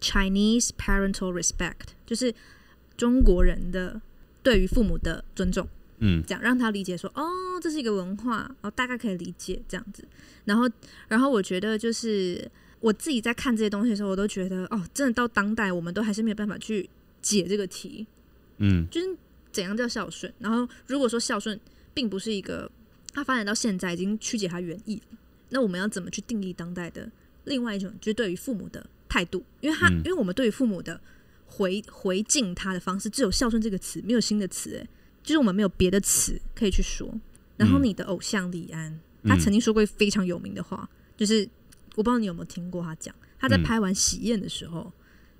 [0.00, 2.34] Chinese parental respect 就是
[2.96, 4.00] 中国人的
[4.42, 5.66] 对于父母的尊重，
[5.98, 7.28] 嗯，这样让他理解说，哦，
[7.60, 10.04] 这是一个文化，然后大概可以理解这样子。
[10.44, 10.68] 然后，
[11.08, 12.48] 然后我觉得就是
[12.80, 16.88] 我自己在看这些东西的时候，我都觉得，哦，真的到当代，我们都还是没有办法去
[17.20, 18.06] 解这个题，
[18.58, 19.16] 嗯，就是
[19.50, 20.32] 怎样叫孝顺。
[20.38, 21.58] 然后，如果说孝顺
[21.92, 22.70] 并不是一个，
[23.12, 25.02] 它发展到现在已经曲解它原意，
[25.48, 27.10] 那我们要怎么去定义当代的
[27.44, 31.00] 另外一种，就是对于父母的态度，因为他，嗯、因为我们对于父母的
[31.46, 34.88] 回回敬他的方式，只有孝顺这个词，没有新的词，哎，
[35.22, 37.12] 就是我们没有别的词可以去说。
[37.56, 38.92] 然后你的偶像李安，
[39.22, 41.48] 嗯、他曾经说过非常有名的话，就是
[41.94, 44.92] 我不知道你有没有听过他讲，他在拍完《喜宴》的时候，嗯、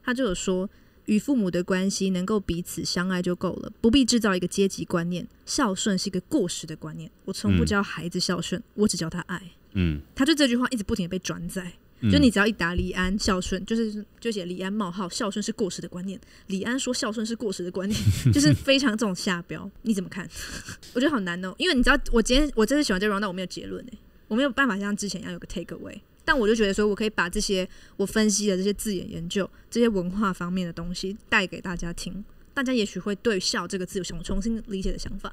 [0.02, 0.68] 他就有说，
[1.04, 5.26] 与父母的关系能够彼此相爱就够了，不必制造一个阶级观念。
[5.44, 9.42] 孝顺是一个过时的观念，我从不教孩子孝顺，我只教他爱。
[9.72, 11.74] 嗯，他就这句话一直不停的被转载。
[12.02, 16.20] 就你只要一打李安孝顺，就是就写李安冒号孝顺是过时的观念。
[16.48, 18.00] 李安说孝顺是过时的观念，
[18.32, 19.68] 就是非常这种下标。
[19.82, 20.28] 你怎么看？
[20.92, 25.98] 我觉得好难哦，因为你知道，我今天我真的喜欢这 round，但我没有结论哎，我没有办法像之前一样有个 take away。
[26.22, 35.32] 但我就觉得说，我可以把这些我分析的这些字眼研究、这些文化方面的东西带给大家听，大家也许会对“孝”这个字有重重新理解的想法。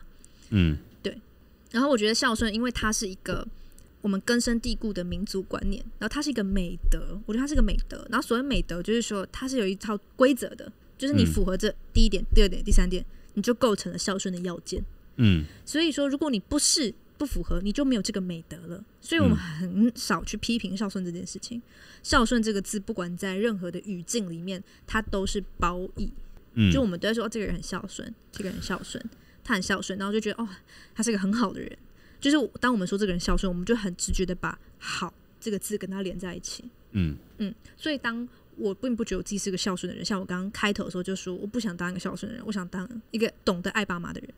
[0.52, 1.18] 嗯，对。
[1.72, 3.46] 然后我觉得孝顺，因为它是一个。
[4.04, 8.06] 我们根深蒂固的民族观念，然后它是一个美德，我觉得它是个美德。
[8.12, 14.84] 然后所谓美德，就是说它是有一套规则的，就是你符合这第一点、第二点、第三点，你就构成了孝顺的要件。
[15.16, 18.84] 嗯，所以说如果你不是不不符合，你就没有这个美德了。
[19.00, 21.58] 所以我们很少去批评孝顺这件事情。
[21.58, 21.62] 嗯、
[22.04, 26.12] 孝顺这个字，不管在任何的语境里面，它都是褒义。
[26.56, 29.02] 嗯，就我们都在说、哦、这个人很孝顺，这个人很孝顺，
[29.42, 30.48] 他很孝顺，然后就觉得哦，
[30.94, 31.72] 他是一个很好的人。
[32.24, 36.64] 就是当我们说这个人孝顺，我们就很直觉的把“好”这个字跟他连在一起。
[36.92, 44.30] 嗯嗯，所以当我并不觉得我自己是个孝顺的人，像我刚刚开头的时候就说，我不想当一个孝顺的人，我想当一个懂得爱爸妈的人。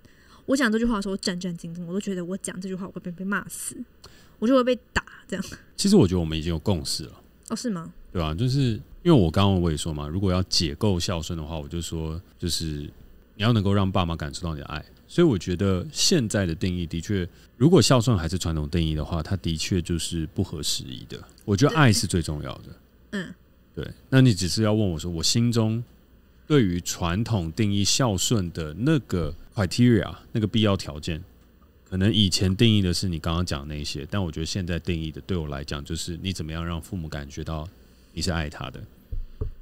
[0.48, 3.78] 我讲这句话的时候，我战战兢兢，我都觉得我讲这句话我会被被骂死，
[4.40, 5.46] 我就会被打这样。
[5.76, 7.22] 其实我觉得我们已经有共识了。
[7.50, 7.94] 哦，是吗？
[8.12, 8.34] 对啊？
[8.34, 8.60] 就是
[9.04, 12.66] 因为我刚刚我也说嘛，如果要解构孝顺的话，我就说就是
[13.36, 14.84] 你要能够让爸妈感受到你的爱。
[15.16, 17.26] 所以我觉得现在的定义的确，
[17.56, 21.18] 如果孝顺还是传统定义的话，它的确就是不合时宜的。
[21.46, 22.64] 我觉得爱是最重要的。
[23.12, 23.34] 嗯，
[23.74, 23.90] 对。
[24.10, 25.82] 那你只是要问我说，我心中
[26.46, 31.24] 对于传统定义孝顺的那个 criteria 那个必要条件，
[31.90, 37.66] 可能以前定义的是你刚刚讲那些，但我觉得现在定义的对我来讲，就是你怎么样让父母感觉到
[38.12, 38.84] 你是爱他的。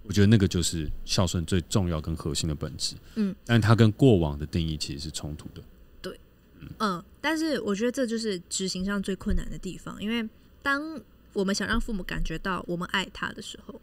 [0.04, 2.96] 我觉得那个就是孝顺最重要跟核心的本质。
[3.16, 5.62] 嗯，但它跟过往的定义其实是冲突的。
[6.02, 6.20] 对，
[6.60, 10.28] 嗯，嗯，但是我觉得这就是执行上最困难的地方，因为
[10.62, 11.00] 当
[11.32, 13.80] 我们想让父母感觉到我们爱他的时候，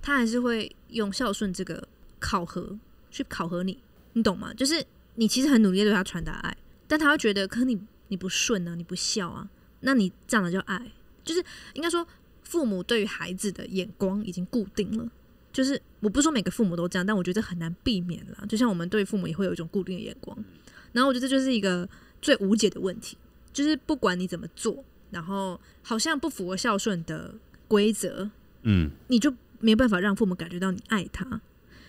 [0.00, 1.86] 他还是会用孝顺这个
[2.18, 2.78] 考核
[3.10, 3.78] 去考核你，
[4.12, 4.54] 你懂吗？
[4.54, 4.84] 就是
[5.16, 9.48] 你其实很努力对他传达爱，但他会觉得，可你你不顺啊，你不孝啊，
[9.80, 10.92] 那你这样的叫爱？
[11.24, 11.44] 就是
[11.74, 12.06] 应该说，
[12.42, 15.06] 父母对于孩子的眼光已经固定了。
[15.58, 18.46] 就是我不是说每个父母都这样，但我觉得很难避免了。
[18.46, 20.38] 就像我们对父母也会有一种固定的眼光，
[20.92, 21.88] 然后我觉得这就是一个
[22.22, 23.18] 最无解的问题。
[23.52, 27.34] 就是不管你怎么做，然后好像不符合孝顺的
[27.66, 28.30] 规则，
[28.62, 31.40] 嗯，你就没有办法让父母感觉到你爱他。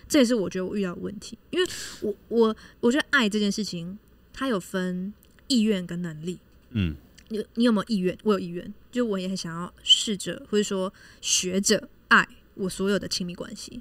[0.08, 3.96] 这也是我觉得我遇到的问题，因为我我我觉得爱这件事情，
[4.32, 5.14] 它有分
[5.46, 6.40] 意愿跟能力。
[6.70, 6.96] 嗯，
[7.28, 8.18] 你你有没有意愿？
[8.24, 12.26] 我有意愿，就我也很想要试着或者说学着爱。
[12.60, 13.80] 我所有的亲密关系，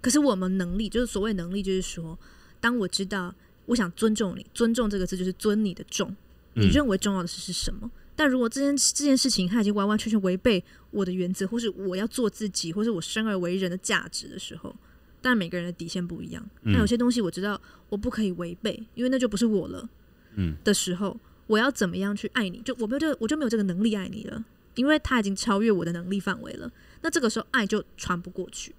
[0.00, 2.18] 可是我们能力就是所谓能力，就是说，
[2.60, 3.34] 当我知道
[3.66, 6.14] 我想尊重你，尊重这个字就是尊你的重，
[6.54, 7.80] 你认为重要的事是什么？
[7.82, 14.74] 嗯、但如果这件这件事情它已经完完全全违背我的原则，或是我要做自己，或是我生而为人的价值的时候，
[15.20, 16.48] 当然每个人的底线不一样。
[16.62, 19.88] 那有些东西我知道我不可以违背，因为那就不是我了。
[20.34, 22.60] 嗯，的时候，我要怎么样去爱你？
[22.62, 24.44] 就我没有这个，我就没有这个能力爱你了，
[24.76, 26.70] 因为他已经超越我的能力范围了。
[27.02, 28.74] 那这个时候爱就传不过去，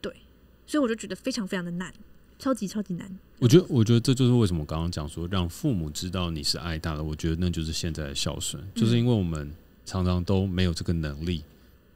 [0.00, 0.14] 对，
[0.66, 1.92] 所以我就觉得非常非常的难，
[2.38, 3.10] 超级超级难。
[3.38, 7.02] 我觉得，我觉得这就是为什么我刚刚讲说让父母知道你是爱他的。
[7.02, 9.50] 我觉得那就是现在的孝顺，嗯、就是因为我们
[9.86, 11.42] 常常都没有这个能力，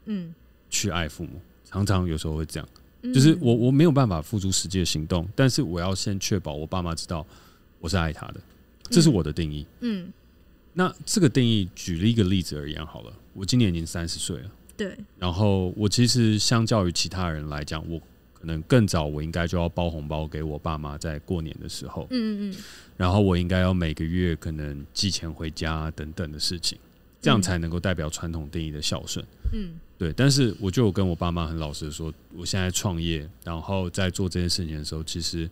[0.05, 0.33] 嗯，
[0.69, 2.67] 去爱父母，常常有时候会这样，
[3.03, 7.23] 嗯、就是我我没有办法付出实际的行动，但是我要先确保我爸妈知道
[7.79, 8.41] 我是爱他的，
[8.89, 9.67] 这是我的定义。
[9.81, 10.13] 嗯，嗯，
[10.73, 14.51] 那这个定义，举了一个例子而言好了，我今年已经三十岁了。
[14.77, 17.99] 对，然后我其实相较于其他人来讲，我
[18.33, 22.55] 可能更早，我应该就要包红包给我爸妈，在过年的时候，嗯嗯，
[22.97, 26.77] 然后我应该要每个月可能寄钱回家等等的事情，
[27.21, 30.13] 这样才能够代表传统定义的孝顺，嗯，对。
[30.13, 35.49] 但是我就跟我爸妈很老实的说，我现在创业，然后在做这件事情的时候，其实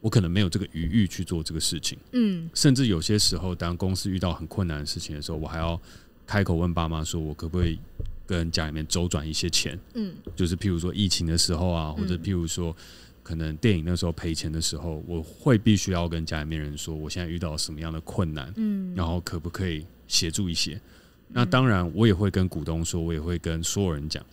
[0.00, 5.80] 我可能没有这个余裕去做这个事情，嗯，甚至有些时候，当公司遇到很困难的事情的时候，我还要
[6.26, 7.78] 开口问爸妈说，我可不可以？
[8.26, 12.76] 跟家里面周转一些钱，嗯，就是譬如说疫情的时候啊，或者譬如说
[13.22, 20.80] 可能电影那时候赔钱的时候，我会必须要跟家里面人说，我现在遇到什么样的困难，嗯，然后可不可以协助一些？
[21.28, 24.24] 那当然，我也会跟股东说，我也会跟所有人讲。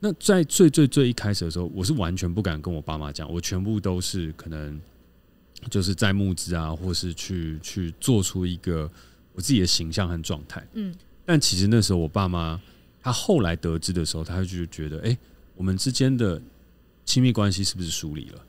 [0.00, 4.80] 那在最最最一开始的时候，我是完全不敢跟我爸妈讲，我全部都是可能
[5.70, 8.90] 就是在募资啊，或是去去做出一个
[9.32, 12.60] 我自己的形象和状态，嗯，但其实那时候我爸妈。
[13.04, 15.18] 他后来得知的时候，他就觉得，哎、欸，
[15.56, 16.40] 我们之间的
[17.04, 18.46] 亲密关系是不是疏离了？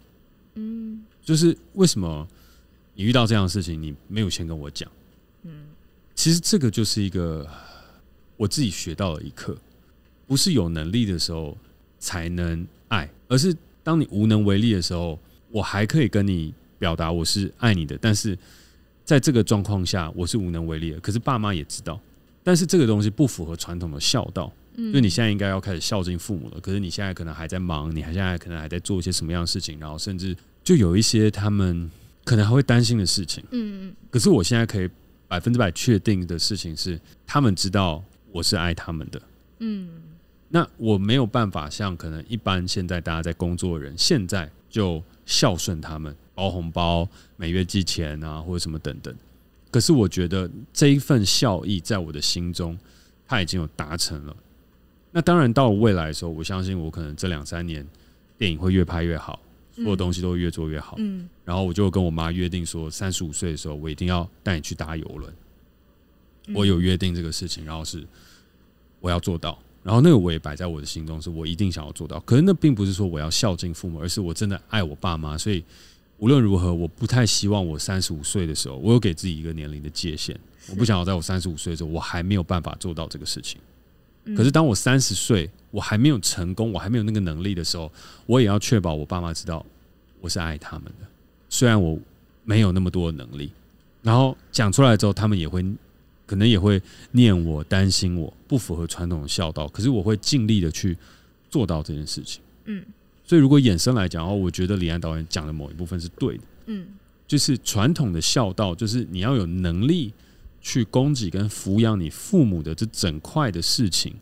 [0.54, 2.26] 嗯，就是为什么
[2.94, 4.90] 你遇到这样的事情，你没有先跟我讲？
[5.44, 5.66] 嗯，
[6.16, 7.46] 其实这个就是一个
[8.38, 9.58] 我自己学到的一课，
[10.26, 11.58] 不是有能力的时候
[12.00, 15.20] 才能爱，而是当你无能为力的时候，
[15.52, 18.40] 我还可以跟你表达我是爱你的，但是
[19.04, 21.00] 在这个状况下，我是无能为力的。
[21.02, 22.00] 可是爸妈也知道。
[22.46, 26.62] 但是这个东西不符合传统的孝道，因为你现在应该要开始孝敬父母了。
[26.62, 31.90] 可是你现在可能还在忙，你还现在可能还在做一些什么样的事情，然后甚至就有一些他们
[32.24, 33.44] 可能还会担心的事情。
[33.50, 33.96] 嗯嗯。
[34.12, 34.88] 可是我现在可以
[35.28, 39.20] 百分之百确定的事情是，他们知道我是爱他们的。
[39.58, 39.90] 嗯。
[40.48, 49.12] 那我没有办法像可能一般现在大家在工作的人，现在就孝顺他们，包红包、每月寄钱啊，或者什么等等。
[49.76, 52.78] 可是我觉得这一份效益在我的心中，
[53.28, 54.34] 它已经有达成了。
[55.12, 57.86] 那当然，到未来的时候，我相信我可能这两三年
[58.38, 59.38] 电影会越拍越好，
[59.74, 60.96] 所有东西都会越做越好。
[60.98, 65.34] 嗯，然后我就跟我妈约定说，三十五岁的时候，我一定要带你去搭游轮。
[66.54, 68.02] 我有约定这个事情，然后是
[69.02, 72.18] 我要做到，然后那个我也摆在我的心中，是我一定想要做到。
[72.22, 75.62] 可是那并不是说我要孝敬父母，而是我真的爱我爸妈，所以
[76.18, 80.38] 无论如何，我不太希望我三十五岁的时候，我有给自己一个年龄的界限，
[80.70, 83.60] 我不想要在我三十五岁的时候，我还没有办法做到这个事情。
[84.36, 87.92] 可是当我三十岁，我还没有成功，我还没有那个能力的时候，
[88.26, 89.64] 我也要确保我爸妈知道
[90.20, 91.06] 我是爱他们的。
[91.50, 92.00] 虽然我
[92.44, 93.52] 没有那么多的能力，
[94.02, 95.64] 然后讲出来之后，他们也会
[96.26, 99.68] 可能也会念我、担心我，不符合传统的孝道。
[99.68, 100.98] 可是我会尽力的去
[101.52, 102.42] 做到这件事情。
[102.66, 102.84] 嗯，
[103.26, 106.44] 所以如果衍生来讲的话，我觉得李安导演讲的某一部分是对的。
[106.68, 106.88] 嗯，
[107.28, 110.14] 就是传统的孝道，就是你要有能力。
[110.68, 114.16] 去供给跟抚养你父母的这整块的事情，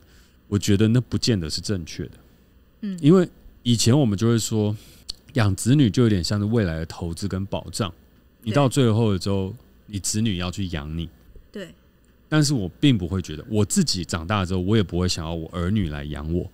[0.49, 2.11] 我觉得那不见得是正确的。
[2.81, 3.25] 嗯，因为
[3.61, 4.75] 以前我们就会说，
[5.35, 7.89] 养子女就有点像是未来的投资跟保障。
[8.41, 11.07] 你到最后的时候，你子女要去养你。
[11.49, 11.69] 对。
[12.27, 16.51] 但是我并不会觉得，我自己长大之后，我也不会想要我儿女来养我。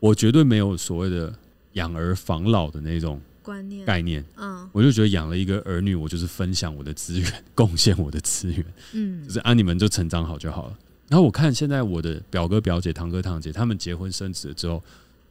[0.00, 1.32] 我绝对没有所谓的
[1.78, 3.20] 养儿防老的那种。
[3.40, 8.62] 观念概念，嗯，我就觉得养了一个儿女，我就是分享我的资源， 贡献我的资源，
[8.92, 10.78] 嗯，就是啊，你们就成长好就好了。
[11.08, 14.82] 然后我看现在我的表哥表姐、堂哥堂姐，他们结婚生子了之后，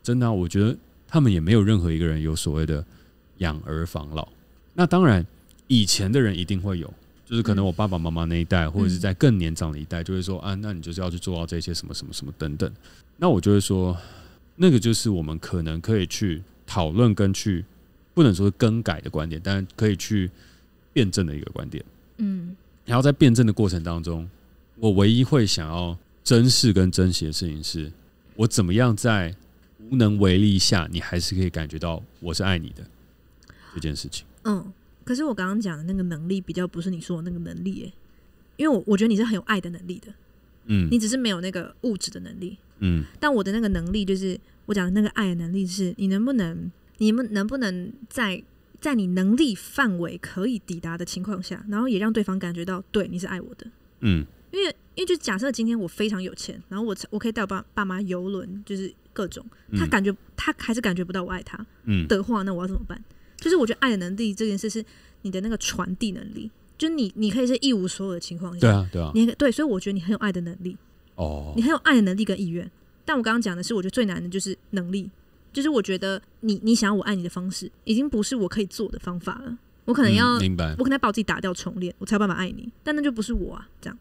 [0.01, 0.75] 真的啊，我觉得
[1.07, 2.83] 他们也没有任何一个人有所谓的
[3.37, 4.27] 养儿防老。
[4.73, 5.23] 那当然，
[5.67, 6.91] 以前的人一定会有，
[7.23, 12.71] 就是可能我爸爸妈妈那一代，或者是在更年长的一代，就会说啊，那你就是要去做到这些什么什么什么等等。
[13.17, 13.95] 那我就会说，
[14.57, 17.63] 那个就是我们可能可以去讨论跟去。
[18.13, 20.31] 不能说是更改的观点，但可以去
[20.91, 21.85] 辩证的一个观点。
[22.17, 24.27] 嗯，然后在辩证的过程当中，
[24.77, 27.91] 我唯一会想要珍视跟珍惜的事情是，
[28.35, 29.35] 我怎么样在
[29.91, 32.83] 无能为力下，你还是可以感觉到我是爱你的
[33.75, 34.25] 这件事情。
[34.45, 37.93] 嗯，可是我刚刚讲的那个能力，比较不是你说的那个能力，欸，
[38.55, 40.11] 因为我我觉得你是很有爱的能力的。
[40.65, 42.57] 嗯，你只是没有那个物质的能力。
[42.79, 46.71] 嗯，但我的那个能力，就是我讲的那个爱的能力，是你能不能。
[46.99, 48.43] 你们能不能在
[48.81, 53.67] 在你能力范围可以抵达的情况下，然后也让对方感觉到对你是爱我的？
[53.99, 59.45] 嗯，因为因为就假设今天我非常有钱，然后我我可以带我爸爸妈游轮，就是各种，
[59.77, 62.99] 他感觉他还是感觉不到我爱他，嗯的话，那我要怎么办？
[63.37, 64.83] 就是我觉得爱的能力这件事是
[65.21, 70.75] 你的那个传递能力，就你你可以是一无所有的情况下，对啊对啊，你对，所以我觉得你很有爱的能力
[71.17, 72.71] 哦，你很有爱的能力跟意愿，
[73.05, 75.07] 但我刚刚讲的是，我觉得最难的就是能力。
[75.53, 79.57] 就是我觉得你你想要我爱你的方式，已经不是我可以做的方法了。
[79.85, 82.69] 我可能要，嗯、明白，我可能要把我自己打掉重练，我才有办法爱你。
[82.83, 83.97] 但那就不是我啊，这样。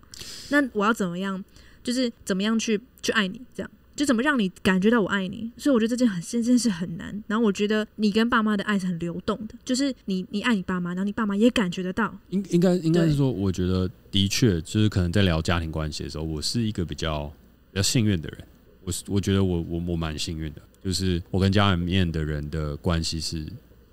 [0.51, 1.43] 那我要怎么样？
[1.83, 3.41] 就是怎么样去去爱你？
[3.55, 5.51] 这样就怎么让你感觉到我爱你？
[5.57, 7.25] 所以我觉得这件很这件是很难。
[7.27, 12.17] 然后我觉得你跟爸妈的爱是很流动的，就是你你爱你爸妈，然后你爸妈也感觉得到。
[12.29, 17.27] 应应该应该是说，我觉得的确就是可能在聊家庭关系的时候，我是一个比较
[17.73, 18.39] 比较幸运的人。
[18.85, 20.63] 我是我觉得我我我蛮幸运的。
[20.85, 23.45] 就是我跟家里面的人的关系是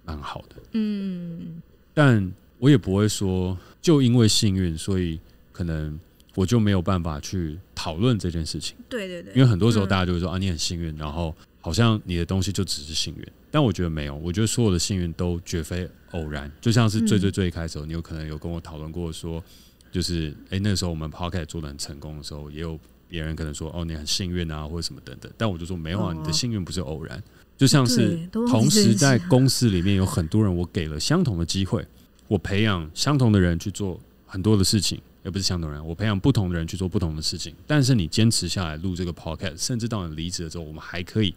[0.06, 1.60] 蛮好的，嗯，
[1.92, 5.20] 但我也不会说就因为幸运，所以
[5.52, 6.00] 可能
[6.36, 8.76] 我就没有办法去讨论这件事情。
[8.90, 16.52] 对对对，因为很多时候大家就会说啊，你很幸运，然后好像你的东西就只是幸运，但我觉得没有，我觉得所有的幸运都绝非偶然。
[16.62, 19.44] 就像是最最最开始，你有可能有跟我讨论过说，
[19.92, 22.80] 就是哎，那时候我们 Podcast 做的很成功的时候，也有。
[23.10, 27.22] 别人可能说：“哦，你很幸运啊，或者什么等等。”但我就说：“没有啊，你的幸运不是偶然，
[27.56, 31.86] 就像是同时在公司里面有很多人，我给了相同的机会，
[32.28, 37.56] 我培养相同的人去做很多的事情，也不是相同人，我培养不同的人去做不同的事情。
[37.66, 41.34] 但是你坚持下来录这个 podcast，甚至到你离职的时候，我们还可以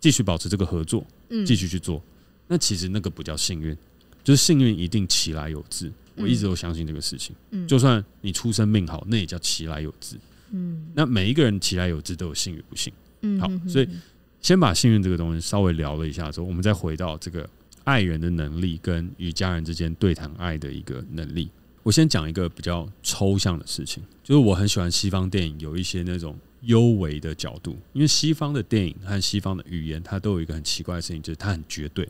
[0.00, 1.06] 继续保持这个合作，
[1.46, 2.02] 继续去做。
[2.46, 3.76] 那其实那个不叫幸运，
[4.24, 5.92] 就是幸运一定其来有自。
[6.16, 7.36] 我一直都相信这个事情。
[7.66, 10.16] 就算你出生命好，那也叫其来有自。”
[10.50, 12.90] 嗯，那每一个人其来有自，都有幸与不幸。
[13.20, 13.88] 嗯，好，所以
[14.40, 17.48] 先把幸运这个东西稍微聊了一下之后，我们再回到这个
[17.84, 21.50] 爱人的能力跟与家人之间对谈爱的一个能力。
[21.88, 32.06] 我先讲一个比较抽象的事情，就是我很喜欢西方电影有一些那种幽微的角度，因为西方的电影和西方的语言，它都有一个很奇怪的事情，就是它很绝对，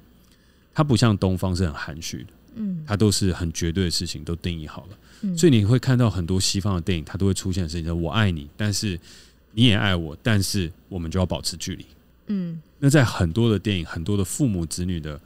[0.74, 2.30] 它不像东方是很含蓄的。
[2.56, 5.36] 嗯，它都是很绝对的事情，都定义好了。
[5.36, 8.98] 所以你会看到很多西方的电影，它都会出现的事情，就是我爱你，但是
[9.52, 11.86] 你也爱我，但是我们就要保持距离。
[12.26, 15.20] 嗯，那在很多的电影，很多的父母子女的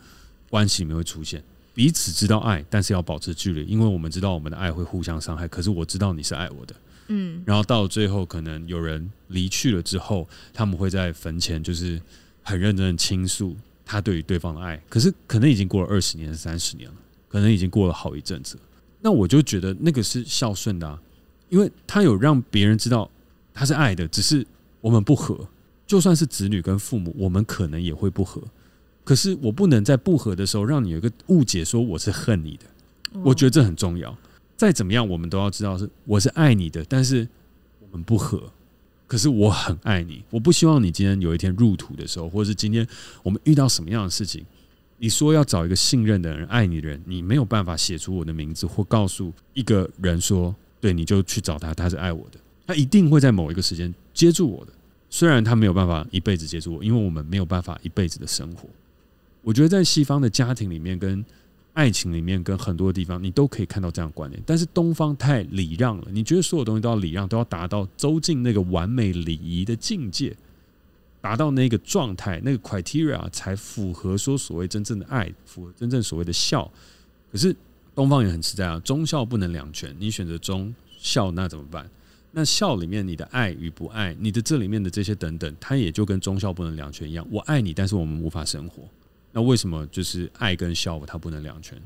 [0.51, 1.43] 关系里面会出现，
[1.75, 5.49] 彼此知道爱，但是要保持距离，因为我们知道我们的爱会互相伤害。
[5.49, 6.75] 可是我知道你是爱我的，
[7.09, 7.43] 嗯。
[7.47, 12.01] 然后到最后，可能有人离去了之后，他们会在坟前就是
[12.43, 13.57] 很认真的倾诉
[13.87, 14.81] 他对于对方的爱。
[14.89, 16.97] 可是可能已经过了二十年、三十年了，
[17.29, 18.59] 可能已经过了好一阵子。
[19.01, 21.01] 那我就觉得那个是孝顺的啊，
[21.49, 23.11] 因为他有让别人知道
[23.55, 24.47] 他是爱的，只是
[24.81, 25.49] 我们不合。
[25.87, 28.43] 就算是子女跟父母，我们可能也会不合。
[29.05, 33.21] 可是我不能在不和的时候让你有一个误解，说我是恨你的。
[33.23, 34.17] 我觉得这很重要。
[34.57, 37.27] 再怎么样，我们都要知道是我是爱你的，但是
[37.81, 38.43] 我们不和。
[39.07, 42.87] 可是我很爱你，我不希望你今天有一天入土的时候，或者是今天
[43.23, 44.43] 我们遇到什么样的事情，
[44.97, 54.73] 你说要找一个信任的人、爱你的人，你没有办法写出我的名字，或告诉一个人说，对，你就去找他，他是爱我的，他一定会在某一个时间接住我的。
[55.11, 58.67] 虽然他没有办法一辈子接住我，因为我们没有办法一辈子的生活。
[59.43, 61.25] 我觉得在西方的家庭里面，跟
[61.75, 64.43] 爱情里面，跟很多地方，你都可以看到这样的观念。
[64.47, 70.37] 但是东方太礼让了，你觉得所有东西都要礼让，都要达到走进那个完美礼仪的境界，
[71.21, 76.71] 达到那个状态，那个 criteria 才符合说所谓真正的爱，符合真正所谓的孝。
[77.31, 77.57] 可是
[77.95, 81.89] 东方也很实在啊，忠孝不能两全，你选择忠孝那怎么办？
[82.31, 87.27] 那孝里面你的爱与不爱，你的这里面的这些等等，它也就跟忠孝不能两全一样。
[87.31, 88.83] 我爱你，但是我们无法生活。
[89.33, 91.81] 那为什么就是爱跟孝它不能两全？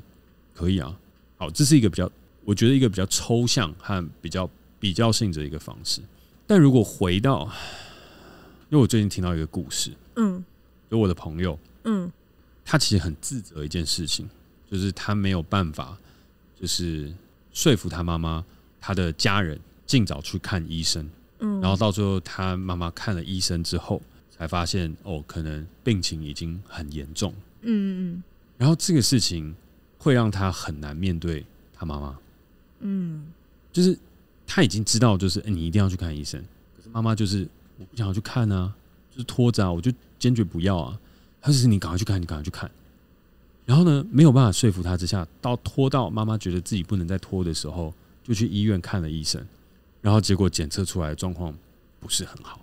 [0.53, 0.99] 可以啊，
[1.36, 2.11] 好，这是一个比较，
[2.44, 6.01] 我觉得一个比较抽象和比较比较性质的一个方式。
[6.47, 7.44] 但如果回到，
[8.70, 10.44] 因为我最近听到一个故事，嗯，
[10.88, 12.11] 有我的朋友，嗯，
[12.64, 14.28] 他其实很自责一件事情，
[14.70, 15.97] 就是他没有办法，
[16.61, 17.12] 就是
[17.53, 18.44] 说服他妈妈，
[18.80, 24.03] 他的家人尽早去看医生，嗯，然后到最后他妈妈看了医生之后。
[24.39, 27.32] 才发现哦，可能病情已经很严重。
[27.62, 28.22] 嗯嗯，
[28.59, 29.55] 然后这个事情
[29.99, 32.18] 会让他很难面对他妈妈。
[32.80, 33.26] 嗯，
[33.72, 33.99] 就是
[34.47, 36.41] 他已经知道，就是哎，你一定要去看医生。
[36.76, 38.72] 可是妈妈就是我不想要去看啊，
[39.11, 40.99] 就是拖着啊，我就坚决不要啊。
[41.41, 42.70] 他就是你赶快去看，你赶快去看。
[43.64, 49.45] 然后呢，没有办法说服他之下，到拖到妈妈觉得自己不能再拖的时候，就去医院看了医生。
[50.03, 51.53] 然后结果检测出来的状况
[51.99, 52.61] 不是很好。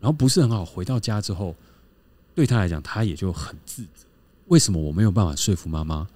[0.00, 1.54] 然后不是很好，回到家之后，
[2.34, 4.04] 对他来讲，他也就很自责。
[4.46, 6.06] 为什么我没有办法说服妈妈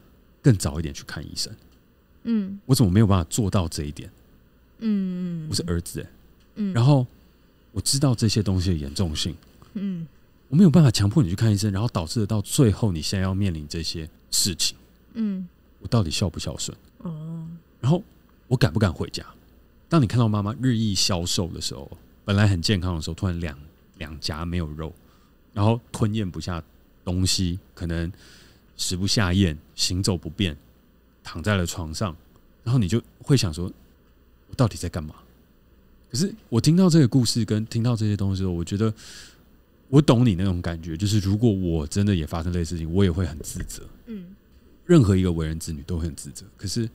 [0.43, 1.53] 更早一点去看医生？
[2.24, 4.11] 嗯，我怎么没有办法做到这一点？
[4.78, 6.07] 嗯，我是儿子，
[6.55, 7.07] 嗯，然后
[7.72, 9.35] 我知道这些东西的严重性，
[9.74, 10.07] 嗯，
[10.49, 14.76] 我没有办法强迫你去看医生，然后导致到最后你现在要面临这些事情，
[15.14, 15.49] 嗯，
[15.81, 16.76] 我到底孝不孝顺？
[16.99, 17.47] 哦，
[17.81, 18.03] 然后
[18.47, 19.24] 我敢不敢回家？
[19.89, 21.91] 当你看到妈妈日益消瘦的时候，
[22.24, 23.59] 本来很健康的时候，突然两。
[24.01, 24.93] 两颊没有肉，
[25.55, 26.61] 然后吞咽不下
[27.05, 28.11] 东西，可能
[28.77, 30.57] 食不下咽，行走不便，
[31.23, 32.17] 躺在了床上，
[32.65, 33.71] 然后你就会想说：
[34.49, 35.15] 我到底在干嘛？
[36.11, 38.93] 可是我听到这个故事跟听到这些东西我觉得
[39.87, 43.87] 我懂你那种感觉，就是如果我真的也发生类似事情，我也会很自责。
[44.07, 44.35] 嗯，
[44.87, 46.89] 任何一个为人子女都会很自责，可是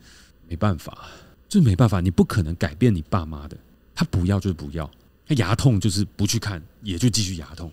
[0.49, 1.07] 没办法，
[1.47, 3.55] 就是没办法，你不可能改变你爸妈的，
[3.93, 4.89] 他不要就是不要。
[5.27, 7.71] 他牙痛就是不去看，也就继续牙痛。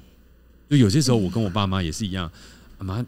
[0.71, 2.31] 就有些时候，我跟我爸妈也是一样，
[2.79, 3.07] 妈，我们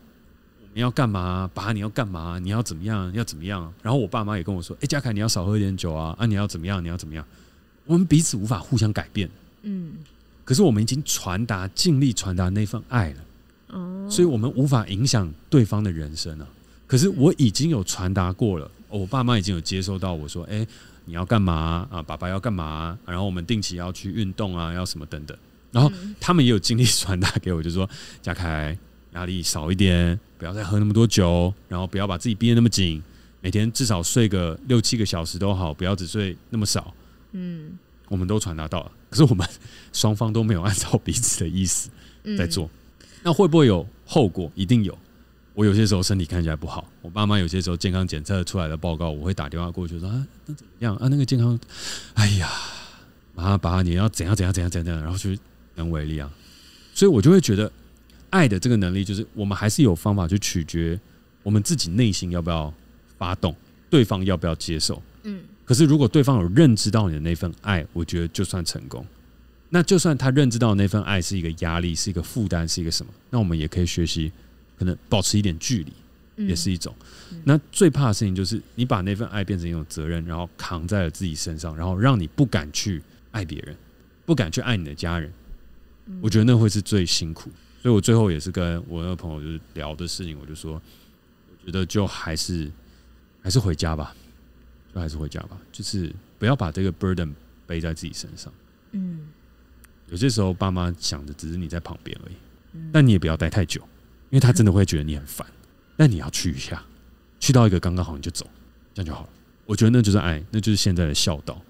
[0.75, 1.51] 要干嘛？
[1.55, 2.39] 爸，你要干嘛？
[2.39, 3.11] 你要怎么样？
[3.15, 3.73] 要怎么样？
[3.83, 6.15] 然后我爸妈也跟我说：“哎，嘉凯，你要少喝一点酒啊！
[6.19, 6.85] 啊，你要怎么样？
[6.85, 7.25] 你要怎么样？”
[7.87, 9.31] 我们彼此无法互相改变。
[9.63, 9.95] 嗯。
[10.45, 13.25] 可是我们已经传达、尽力传达那份爱了。
[13.69, 14.07] 哦。
[14.11, 16.47] 所以我们无法影响对方的人生啊。
[16.87, 20.67] 可是我已经有传达过了，我爸妈已经有接收到我说：“哎。”
[21.05, 22.03] 你要干嘛啊？
[22.03, 22.99] 爸爸要干嘛？
[23.07, 25.37] 然后我们定期要去运动啊，要什么等等。
[25.71, 25.91] 然后
[26.21, 27.89] 他们也有尽力传达给我，就说
[28.23, 28.77] 家凯
[29.13, 33.03] 压力少一点，不要再喝那么多酒，然后不要把自己逼得那么紧，
[33.41, 36.95] 每天至少睡个六七个小时都好，不要只睡那么少。
[37.33, 37.77] 嗯，
[38.09, 39.47] 我们都传达到了，可是我们
[39.93, 41.91] 双方都没有按照彼此的意思
[42.39, 42.71] 在做，
[43.23, 44.51] 那会不会有后果？
[44.55, 44.97] 一定有。
[45.55, 51.07] 我有些时候身体看起来不好，我爸妈有些时候健康检测出来的报告，我会打电话过去说啊，那怎么样啊？
[51.09, 51.59] 那个健康，
[52.15, 52.51] 哎呀，
[53.35, 55.31] 妈爸，你要怎样怎样怎样怎样，然后就
[55.77, 56.29] 能为力啊。
[56.93, 57.71] 所以我就会觉得，
[58.31, 60.99] 爱的这个能力，就是我们还是有方法去取决
[61.45, 62.73] 我们自己内心要不要
[63.17, 63.55] 发动，
[63.89, 65.01] 对方要不要接受。
[65.23, 65.41] 嗯。
[65.65, 69.07] 可是如果对方有认知到你的那份爱，我觉得就算成功。
[69.71, 74.31] 那就算他认知到那份爱是一个压力，是一个负担，是一个什么，那我们也可以学习。
[74.85, 76.95] 可能保持一点距离，也是一种。
[77.45, 83.77] 那最怕的事情就是你把那份爱变成一种责任，然后扛在了自己身上，然后让你不敢去爱别人，
[84.27, 85.33] 不敢去爱你的家人。
[86.21, 87.51] 我觉得那会是最辛苦。
[87.83, 92.71] 所以我最后也是跟我那个朋友就是聊的事情，我就说，我觉得就还是
[93.43, 94.15] 还是回家吧，
[94.95, 97.33] 就还是回家吧，就是不要把这个 burden
[97.67, 98.51] 背在自己身上。
[98.93, 99.29] 嗯，
[100.09, 102.35] 有些时候爸妈想的只是你在旁边而已，
[102.73, 103.87] 嗯，但你也不要待太久，因
[104.35, 105.47] 为他真的会觉得你很烦。
[105.97, 106.83] 那你要去一下，
[107.39, 108.45] 去到一个刚刚好你就走，
[108.93, 109.29] 这样就好了。
[109.65, 111.61] 我觉得那就是爱，那就是现在的孝道。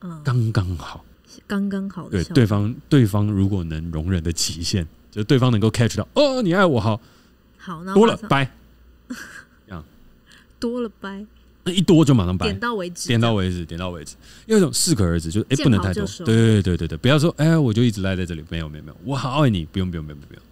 [0.00, 1.04] 嗯，刚刚好，
[1.46, 2.08] 刚刚好。
[2.08, 7.00] 对，对方，对方如果能容忍的极限，就是对方能够 catch 到，哦，你爱我，好，
[7.58, 8.50] 好，多了掰，
[9.66, 9.84] 这样
[10.60, 11.26] 多了掰，
[11.64, 14.14] 那一多就马上掰，点到为止，点到为止，点到为止。
[14.46, 16.06] 有一种适可而止，就哎，不能太多。
[16.24, 20.42] 对对对对对，不要说哎，我就一直赖在这里，没有没有没有，我好爱你，不用不用不用不用。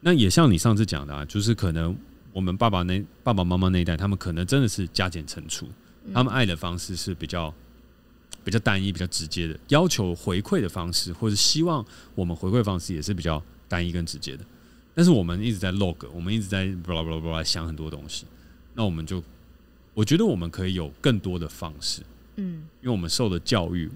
[0.00, 1.96] 那也像你上次讲的啊，就是可能。
[2.32, 5.66] 我们爸爸那爸爸妈妈那一代，他们可能真的是加减乘除，
[6.12, 7.50] 他们爱的方式是比较
[8.44, 11.82] 比较单一、比较直接的，要求回馈的方式，或者希望
[12.14, 14.44] 我们回馈方式也是比较单一跟直接的。
[14.94, 18.26] 但是我们一直在 log，我们一直在 blah blah blah 想很多东西，
[18.74, 19.24] 那我们就
[19.94, 22.02] 我觉得我们可以有更多的方式，
[22.34, 23.90] 嗯，因为我们受的教育，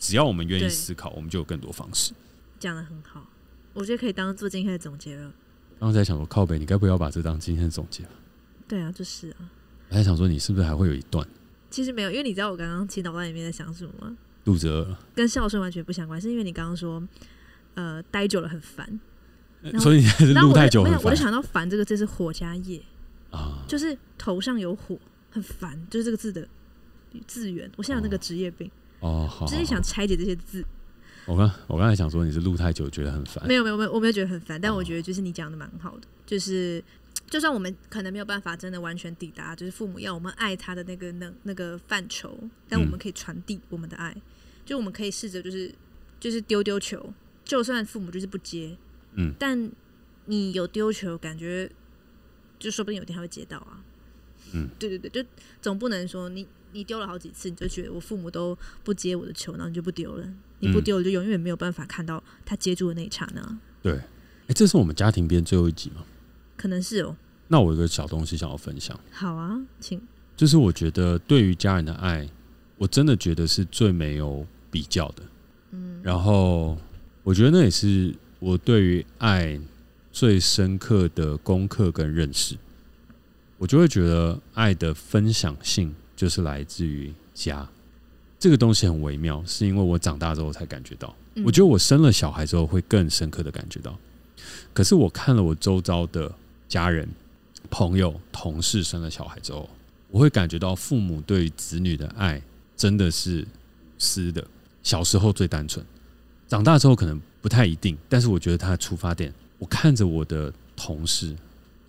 [0.00, 2.12] 只要我们愿意思考，我们就有更多方式。
[2.58, 3.24] 讲的很好，
[3.72, 5.32] 我觉得可以当做今天的总结了。
[5.78, 8.10] 刚才想说靠北，你该不要把这当今天的总结吧？
[8.66, 9.50] 对啊，就是啊。
[9.90, 11.26] 我还想说，你是不是还会有一段？
[11.70, 14.16] 其实没有，因为你知道我刚刚其实脑袋里面在想什么吗？
[14.44, 17.02] 肚子饿了，跟孝顺完全不相关，是因为你刚刚说，
[17.74, 19.00] 呃，待久了很烦，
[19.80, 21.02] 所以你还是录太久很烦。
[21.04, 22.80] 我就想到“烦”这个字是火加业
[23.30, 24.98] 啊，就是头上有火，
[25.30, 26.46] 很烦，就是这个字的
[27.26, 27.70] 字源。
[27.76, 28.70] 我现在有那个职业病
[29.00, 30.64] 哦，好，就是想拆解这些字。
[31.26, 36.82] 我刚我刚才想说你是录太久觉得很烦，没有没有没有，我没有觉得很烦，但我觉得就是你讲的蛮好的，就是
[37.30, 44.14] 就算我们可能没有办法真的完全抵达，就是父母要我们爱他的那个那那个范畴，但我们可以传递我们的爱，
[44.66, 45.74] 就我们可以试着就是
[46.20, 47.12] 就是丢丢球，
[47.44, 48.76] 就算父母就是不接，
[49.14, 49.70] 嗯，但
[50.26, 51.70] 你有丢球，感觉
[52.58, 53.82] 就说不定有一天他会接到啊，
[54.52, 55.28] 嗯，对对对，就
[55.62, 60.26] 总不能说你你丢了好几次，你就觉得我父母都不接我的球，然后你就不丢了。
[60.64, 63.58] 你不丢，就永远没有办法看到他接住的那一刹那。
[63.82, 64.02] 对，哎、
[64.48, 66.02] 欸，这是我们家庭编最后一集吗？
[66.56, 67.16] 可能是哦。
[67.48, 68.98] 那我有个小东西想要分享。
[69.12, 70.00] 好啊，请。
[70.36, 72.28] 就是我觉得对于家人的爱，
[72.78, 75.22] 我真的觉得是最没有比较的。
[75.72, 76.00] 嗯。
[76.02, 76.78] 然后
[77.22, 79.60] 我觉得那也是我对于爱
[80.10, 82.56] 最深刻的功课跟认识。
[83.58, 87.68] 我就会觉得爱的分享性就是来自于家。
[88.44, 91.16] 这个东西很微妙，是因为我长大之后才感觉到。
[91.46, 93.98] 我觉得我生了小孩之后会更深刻的感觉到。
[94.74, 96.30] 可是我看了我周遭的
[96.68, 97.08] 家人、
[97.70, 99.66] 朋友、同事生了小孩之后，
[100.10, 102.38] 我会感觉到父母对于子女的爱
[102.76, 103.46] 真的是无
[103.96, 104.46] 私的。
[104.82, 105.82] 小时候最单纯，
[106.46, 107.96] 长大之后可能不太一定。
[108.10, 111.34] 但是我觉得他的出发点，我看着我的同事，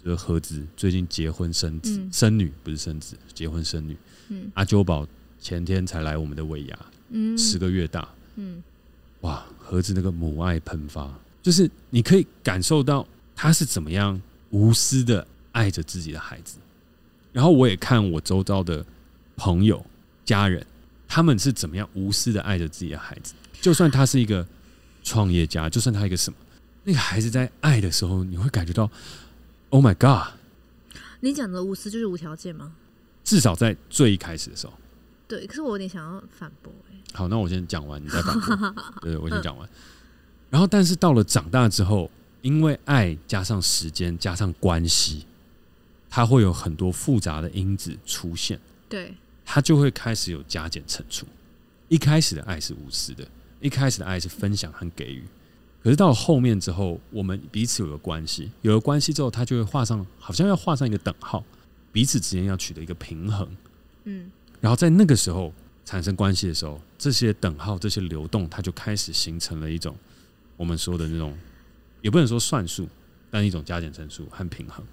[0.01, 3.97] 就是何子最近结婚生子、生女，不是生子，结婚生女。
[4.29, 5.05] 嗯阿九宝。
[5.45, 6.79] 前天才来我们的尾牙，
[7.09, 8.63] 嗯，十个月大，嗯，
[9.21, 11.07] 哇，盒子那个母爱喷发，
[11.43, 14.19] 就是你可以感受到他是怎么样
[14.49, 16.57] 无私的爱着自己的孩子，
[17.31, 18.83] 然后我也看我周遭的
[19.35, 19.85] 朋友、
[20.25, 20.65] 家人，
[21.07, 24.43] 他们是怎么样无私的爱着自己的孩子，就算他是一个
[25.03, 26.39] 创业家，就算他一个什么，
[26.83, 28.89] 那个孩子在爱的时候，你会感觉到
[29.69, 30.33] ，Oh my God！
[31.19, 32.73] 你讲的无私就是无条件吗？
[33.23, 34.73] 至少在最一开始的时候。
[35.27, 36.95] 对，可是我有点想要反驳哎。
[37.13, 38.75] 好，那我先讲完，你再反驳。
[39.01, 39.67] 对，我先讲完。
[40.49, 42.09] 然后，但是到了长大之后，
[42.41, 45.25] 因为爱加上时间加上关系，
[46.09, 48.59] 它会有很多复杂的因子出现。
[48.87, 49.13] 对，
[49.43, 51.25] 它就会开始有加减乘除。
[51.87, 53.27] 一开始的爱是无私的，
[53.59, 55.23] 一开始的爱是分享和给予。
[55.83, 61.43] 可是到了后面之后，我们彼此有了关系，有了关系之后，它就会画上，好像要画上一个等号，
[61.91, 63.47] 彼此之间要取得一个平衡。
[64.03, 64.31] 嗯。
[64.65, 65.53] 然后在那个时候
[65.85, 69.95] 产生关系的时候，这些等号、这些流动，它就开始形成了一种
[70.57, 71.37] 我们说的那种，
[72.01, 72.89] 也不能说算术，
[73.29, 74.83] 但一种加减乘除和平衡。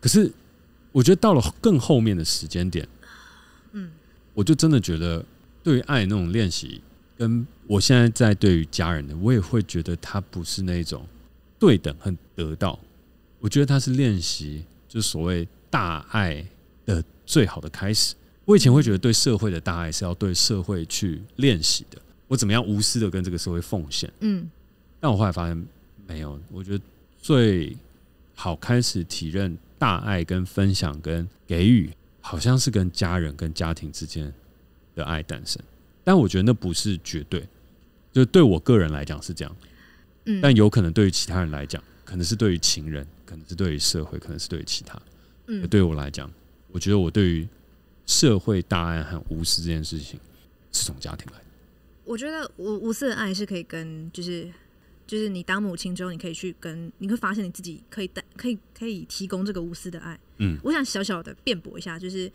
[0.00, 0.32] 可是，
[0.90, 2.88] 我觉得到了更后面的时间点，
[3.70, 3.92] 嗯，
[4.34, 5.24] 我就真的觉得，
[5.62, 6.82] 对于爱那种练习，
[7.16, 11.06] 跟我现在在对于家人的，我也会觉得它不是那种
[11.56, 12.76] 对等和得到。
[13.38, 16.44] 我觉得它是练习，就是所谓大爱
[16.84, 18.16] 的最好的开始。
[18.44, 24.12] 我以前会觉得对社会的大爱是要对社会去练习的，我怎么样无私的跟这个社会奉献？
[24.20, 24.50] 嗯，
[24.98, 25.66] 但我后来发现
[26.06, 26.84] 没有，我觉得
[27.18, 27.76] 最
[28.34, 31.90] 好开始体认大爱跟分享跟给予，
[32.20, 34.32] 好像是跟家人跟家庭之间
[34.94, 35.62] 的爱诞生。
[36.02, 37.46] 但我觉得那不是绝对，
[38.12, 39.56] 就对我个人来讲是这样，
[40.24, 45.00] 嗯，但有可能对于其他人来讲，可能是对于情人，可能是对于社会，可能是对于其他。
[45.46, 46.28] 嗯，对我来讲，
[46.72, 47.48] 我觉得我对于
[48.06, 50.18] 社会大爱和无私这件事情
[50.72, 51.44] 是从家庭来的。
[52.04, 54.50] 我觉得无无私的爱是可以跟就是。
[55.04, 60.18] 就是你当母亲之后，你可以去跟，你会发现你自己可以带，可以可以提供这个无私的爱。
[60.38, 62.30] 嗯，我想小小的辩驳一下，就是，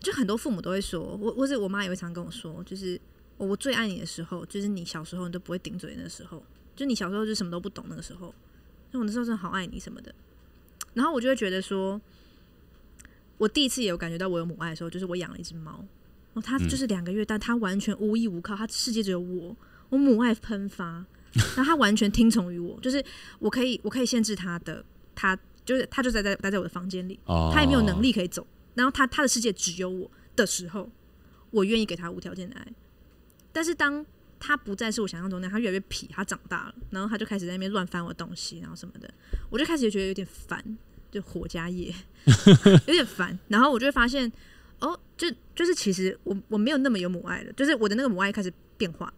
[0.00, 3.00] 就很多父母都会说，我或者我妈也会常跟我说，就是
[3.36, 6.42] 我最爱你的时候，就是你小时候你都不会顶嘴的时候，
[6.74, 8.34] 就你小时候就什么都不懂那个时候，
[8.90, 10.12] 那我那时候真的好爱你什么的。
[10.94, 12.00] 然后我就会觉得说，
[13.38, 15.84] 我第一次也有感觉到我有母爱的时候，就是我养了一只猫，
[16.42, 19.56] 它就是两个月，但它完全无依无靠，它世界只有我，
[19.88, 21.04] 我母爱喷发。
[21.56, 23.02] 然后它完全听从于我，就是
[23.38, 28.46] 我可以，我可以限制它的，它就是它就在在待在我的房间里，它也没有能力可以走。
[28.74, 30.90] 然后它它的世界只有我的时候，
[31.50, 32.66] 我愿意给它无条件的爱。
[33.50, 34.04] 但是当
[34.38, 39.10] 它不再是我想象中那样，它越来越皮，它长大了，然后它就开始在那边乱翻我的东西，然后什么的，
[39.48, 40.62] 我就开始觉得有点烦，
[41.12, 41.94] 就火加夜
[42.86, 43.38] 有点烦。
[43.46, 44.32] 然后我就会发现，
[44.80, 49.12] 哦，就就是其实我我没有那么有母爱了，就是我的那个母爱开始变化。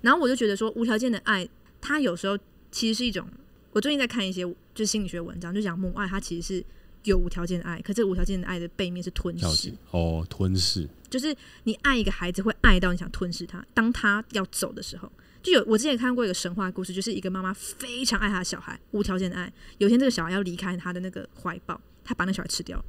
[0.00, 1.46] 然后我就觉得说，无条件的爱。
[1.82, 2.38] 它有时候
[2.70, 3.26] 其实是一种，
[3.72, 4.42] 我最近在看一些
[4.74, 6.64] 就是心理学文章，就讲母爱，它其实是
[7.04, 9.72] 有无条件的爱，可是无条件的爱的背面是吞噬。
[9.90, 11.34] 哦，吞噬，就是
[11.64, 15.10] 你爱一个孩子会爱到你想吞噬他，当他要走的时候，
[15.42, 22.84] 就有我之前看过一个神话故事，就是一个妈妈非常爱她的小孩，无条件的爱，有一天这个小孩要离开她的那个怀抱，她把那小孩吃掉。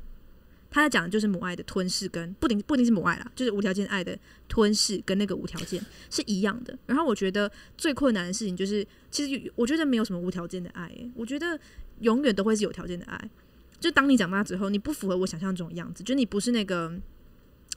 [0.73, 6.73] 他在讲的就是母爱的吞噬，跟不一定不一定是母爱啦，就是无条件爱的吞噬跟那个无条件是一样的。
[6.85, 11.59] 然后我觉得最困难的事情就是，其实我觉得没有什么无条件的爱，我觉得
[11.99, 13.29] 永远都会是有条件的爱。
[13.81, 16.93] 就当你长大之后，你不符合我想象中的样子，就你不是那个，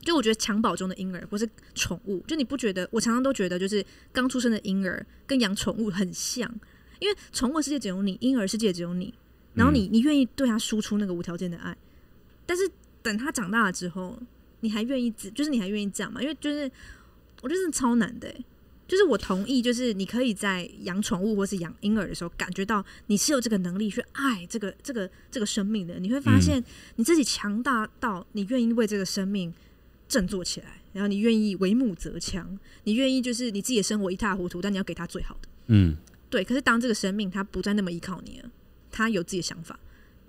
[0.05, 2.89] 就我觉得襁褓中的婴儿或是宠物，就你不觉得？
[2.93, 6.49] 我常常都觉得，就是刚出生的婴儿跟养宠物很像，
[7.01, 9.13] 因为宠物世界只有你，婴儿世界只有你，
[9.55, 11.77] 然后你你愿意对他输出那个无条件的爱，
[12.47, 12.71] 但是。
[13.05, 14.19] 等他长大了之后，
[14.61, 16.23] 你还愿意，就是你还愿意这样吗？
[16.23, 16.63] 因为就是
[17.43, 18.35] 我觉得是超难的，
[18.89, 25.99] 就是我同意，就是你可以在养宠物或是养婴儿的时候，感觉到你是有这个能力去爱这个这个这个生命的。
[25.99, 26.65] 你会发现
[26.97, 29.53] 你自己强大到你愿意为这个生命
[30.15, 35.49] 振作起来，然后你愿意为母则强，你愿意就是你自己的生活一塌糊涂，但你要给他最好的。
[35.67, 35.97] 嗯，
[36.31, 36.45] 对。
[36.45, 38.49] 可是当这个生命他不再那么依靠你了，
[38.93, 39.77] 他有自己的想法，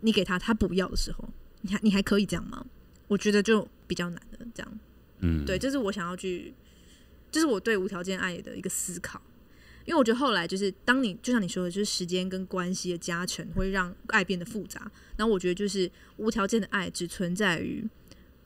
[0.01, 1.29] 你给他他不要的时候。
[1.61, 2.65] 你还你还可以这样吗？
[3.07, 4.39] 我觉得就比较难了。
[4.55, 4.79] 这样，
[5.19, 6.51] 嗯，对，这是我想要去，
[7.31, 9.21] 这是我对无条件爱的一个思考。
[9.85, 14.91] 因为我觉得后来就是，当你就像你说的，就是时间跟关系的加成会让爱变得复杂。
[15.15, 17.87] 然后我觉得就是无条件的爱只存在于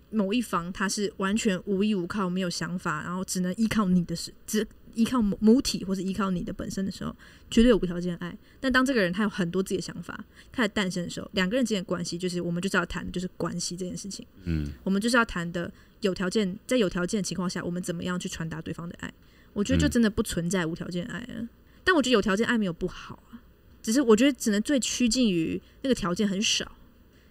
[0.10, 4.68] 某一方，他是完全无依无靠、没有想法，然后只能依靠你的时只。
[4.96, 7.16] 依靠母母体或是依靠你的本身的时候，
[7.50, 8.36] 绝对有无条件爱。
[8.60, 10.20] 但当这个人他有很多自己的想法
[10.52, 14.26] 开始诞生的时候，两个人之间的关系就是我们就是要谈的就是关系这件事情。
[14.44, 19.14] 嗯，我们就是要谈的有条件，在有条件的情况下，我们怎么样去传达对方的爱？
[19.54, 21.28] 我觉得就真的不存在无条件爱啊。
[21.36, 21.48] 嗯，
[21.84, 23.40] 但我觉得有条件爱没有不好啊，
[23.84, 26.70] 只是我觉得只能最趋近于那个条件很少。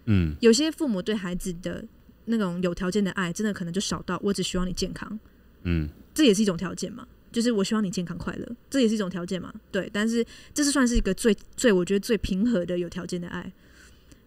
[0.04, 1.84] 嗯，有些父母对孩子的
[2.28, 5.18] 那种有条件的爱，真的可能就少到我只希望你健康。
[5.62, 7.06] 嗯，这也是一种条件嘛。
[7.30, 9.52] 就是我希望你健康快乐，这也是一种条件嘛？
[9.70, 10.24] 对，但是
[10.54, 13.52] 这是算是一个最最我觉得最平和的有条件的爱，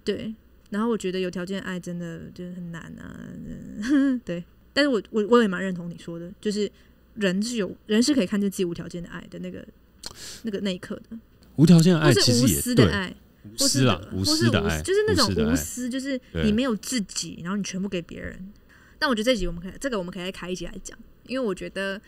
[0.03, 0.33] 对。
[0.69, 3.19] 然后我觉得有条件的爱真的就是很难啊，
[4.23, 4.43] 对。
[4.71, 6.71] 但是我我我也蛮认同你说的，就是
[7.15, 9.67] 人是有人是可以看见自己无条件的爱的那个
[10.43, 11.17] 那个那一刻的。
[11.55, 13.13] 无条件的爱其实无私的爱，
[13.43, 18.51] 无私啦，无私的爱，就是那种无私，就是你没有自己，然后你全部给别人。
[18.99, 22.01] 但我觉得这集我们可以这个我们可以再开一集来讲，因为我觉得。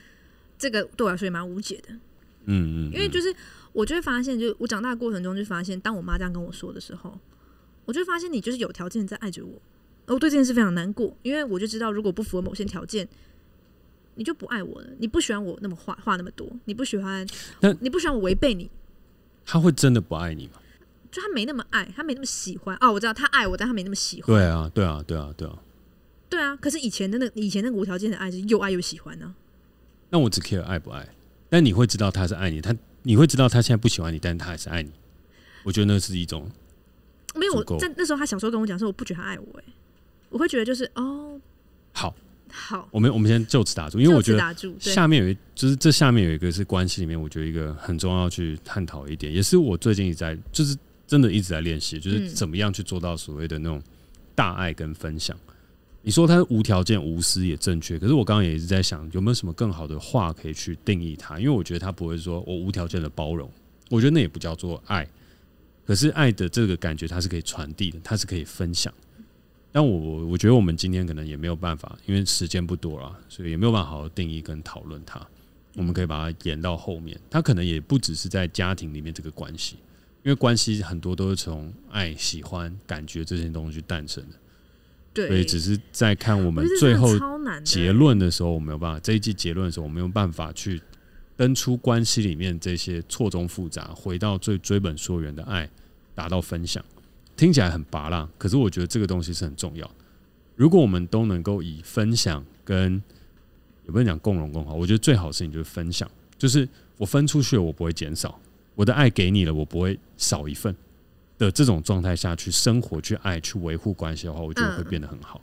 [0.55, 1.91] 这个对我来说也蛮无解的，
[2.45, 3.35] 嗯嗯，因为就是
[3.73, 7.19] 我就会发现，就我长大的过程中就发现，当我妈这样跟我说的时候，
[7.83, 9.61] 我就发现你就是有条件在爱着我，
[10.05, 13.05] 而我对这件事非常难过，因为我就知道，如果不符合某些条件，
[14.15, 17.27] 你就不爱我了，你不喜欢我那么话话那么多，你不喜欢，
[17.59, 18.69] 但你不喜欢我违背你，
[19.45, 20.53] 他会真的不爱你吗？
[21.13, 24.35] 就他没那么爱，他没那么喜欢哦，我知道他爱我，但他没那么喜欢。
[24.35, 25.59] 对啊，对啊，对啊，对啊，
[26.27, 26.55] 对啊。
[26.55, 29.35] 可是以前的那以前那个无条件的爱是又爱又喜欢呢、啊。
[30.09, 31.07] 那我只 care 爱不爱，
[31.49, 34.91] 但你会知道他是爱你，他你会知道他现在不喜欢你，但是他还是爱你。
[35.61, 36.49] 我觉得那是一种
[37.35, 39.63] 没有我在那时候，他小时候跟我讲说，我不觉得他爱我，哎，
[40.29, 41.39] 我会觉得就是哦，
[41.91, 42.15] 好，
[42.51, 50.75] 好，我们我们先就此打住，因为我觉得下面有一就是这下面有一个是关系里面，我觉得一个很重要去探讨一点，也是我最近一直在就是
[51.13, 53.79] 真的一直在练习，就是怎么样去做到所谓的那种
[54.33, 55.37] 大爱跟分享。
[56.01, 61.37] 你说他无条件无私也正确，可是我刚刚也一直在想，有没有什么更好的话可以去定义他？
[61.37, 63.47] 因为我觉得他不会说我无条件的包容，
[63.91, 65.07] 我觉得那也不叫做爱。
[65.85, 68.91] 可是爱的这个感觉，它是可以传递的，它是可以分享。
[69.71, 75.23] 但我我觉得我们今天可能也没有办法，因为时间不多了，所以也没有办法好好定义跟讨论它。
[75.75, 79.77] 我们可以把它延到后面，它可能也不只是在家庭里面这个关系，
[80.23, 84.37] 因为关系很多都是从爱、喜欢、感觉这些东西去诞生的。
[85.13, 87.07] 对，所以只是在看我们最后
[87.63, 90.81] 结论的时候，我没有办法这一季结论的时候，我没有办法去
[91.35, 95.69] 登出关系里面这些错综复杂，回到最追本溯源的爱，
[96.15, 96.83] 达到分享。
[97.35, 99.89] 听起来很拔辣，可是我觉得这个东西是很重要。
[100.55, 102.93] 如果我们都能够以分享跟
[103.85, 106.67] 也不能讲共荣共好，我觉得最好的事情就是分享，就是
[106.97, 108.39] 我分出去了，我不会减少，
[108.75, 110.75] 我的爱给你了，我不会少一份
[111.37, 115.41] 的这种状态下去生活、去爱、去维护关系的话，我觉得会变得很好。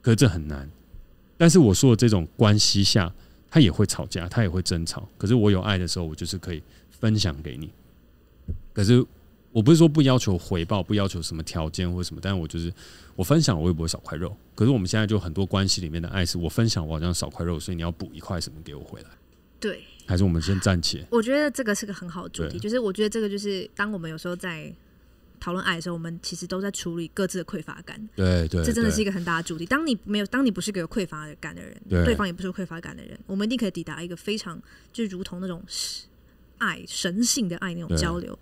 [0.00, 0.68] 可是这很难。
[1.36, 3.12] 但是我说的这种关系下，
[3.50, 5.08] 他也会吵架，他也会争吵。
[5.16, 7.70] 可是我有爱的时候，我就是可以分享给你。
[8.72, 9.04] 可是。
[9.54, 12.72] 我不是说不要求回报，不要求什么条件或什么，但是我就是
[13.14, 14.34] 我分享，我也不会少块肉。
[14.54, 19.10] 可是我们现在就很多关系里面的爱，是我分享，我好像少块肉，所以你要补一块什么给我回来？
[19.60, 21.06] 对，还是我们先暂且？
[21.10, 24.72] 我觉得这个是个很好的主题，就是我觉得这个就是当我们有时候在
[25.40, 28.08] 讨论爱的时候，我们其实都在处理各自的匮乏感。
[28.14, 29.66] 对对，这真的是一个很大的主题。
[29.66, 34.60] 当你没有，当你不是个有匮乏感的人，对，对方也不是匮乏感的人，我们一定可以抵达一个非常
[34.92, 35.62] 就如同那种
[36.58, 38.38] 爱神性的爱那种交流。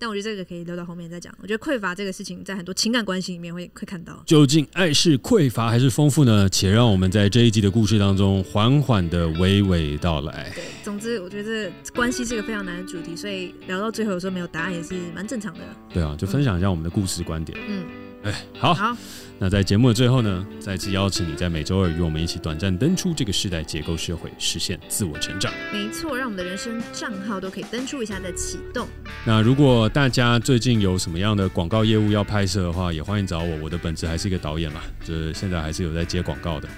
[0.00, 1.32] 但我觉得这个可以留到后面再讲。
[1.42, 4.20] 我觉得匮乏这个事情，在很多情感关系里面会会看到。
[4.24, 6.48] 究竟爱是匮乏还是丰富呢？
[6.48, 10.50] 且让我们在这一集的故事当中缓缓的娓娓道来。
[10.54, 15.60] 对，总之我觉得关系是一个非常难的主题，所以聊到最后有时候没有答案也是蛮正常的。
[15.92, 17.58] 对啊，就分享一下我们的故事观点。
[17.68, 17.84] 嗯，
[18.24, 18.74] 哎，好。
[18.74, 18.96] 好。
[19.42, 25.50] 那在节目的最后呢，再次邀请你在每周二与我们一起短暂登出这个时代结构社会，实现自我成长。
[25.72, 28.86] 没错，让我们的人生账号都可以登出一下再启动。
[29.24, 33.56] 那如果大家最近有什么样的广告业务要拍摄的话，也欢迎找我。
[33.62, 36.68] 我的本职还是一个导演嘛，就是现在还是有在接广告的，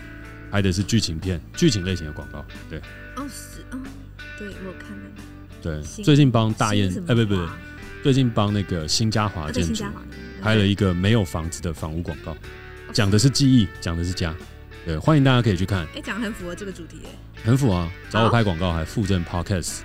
[0.53, 2.45] 拍的是剧情片、剧情类型的广告。
[2.71, 2.79] 对，
[3.17, 3.81] 哦是哦，
[4.39, 5.03] 对我看看
[5.61, 7.49] 对，最近帮大雁哎不不不，
[8.05, 9.85] 最近帮那个新嘉华建筑。
[10.43, 12.37] 拍了一个没有房子的房屋广告，
[12.93, 14.35] 讲的是记忆，讲的是家，
[14.85, 15.87] 对，欢迎大家可以去看。
[15.95, 17.11] 哎，讲很符合这个主题，哎，
[17.45, 17.93] 很符合啊！
[18.11, 19.83] 找我拍广告还附赠 Podcast。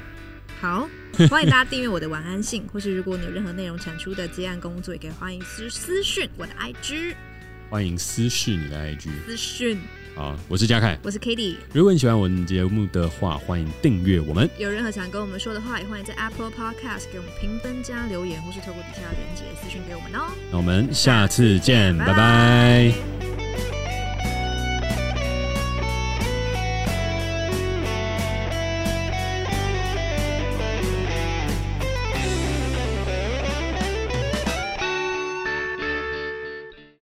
[0.60, 0.90] 好，
[1.30, 7.14] 欢迎大家订阅我的晚安信， 或是如果你有任何内容产出的接案工作，也可以欢迎私私讯我的 IG。
[7.70, 9.10] 欢迎私讯你的 IG。
[9.28, 9.80] 私讯。
[10.18, 11.58] 好，我是嘉凯，我是 k a t i e。
[11.72, 14.50] 如果你喜欢我们节目的话，欢迎订阅我们。
[14.58, 20.34] 有任何想跟我们说的话，也欢迎在 Apple Podcast 给我们评分加留言，或是透过底下的链接私讯给我们哦。
[20.52, 22.14] 那我们下次见，拜拜。
[22.16, 23.37] 拜拜。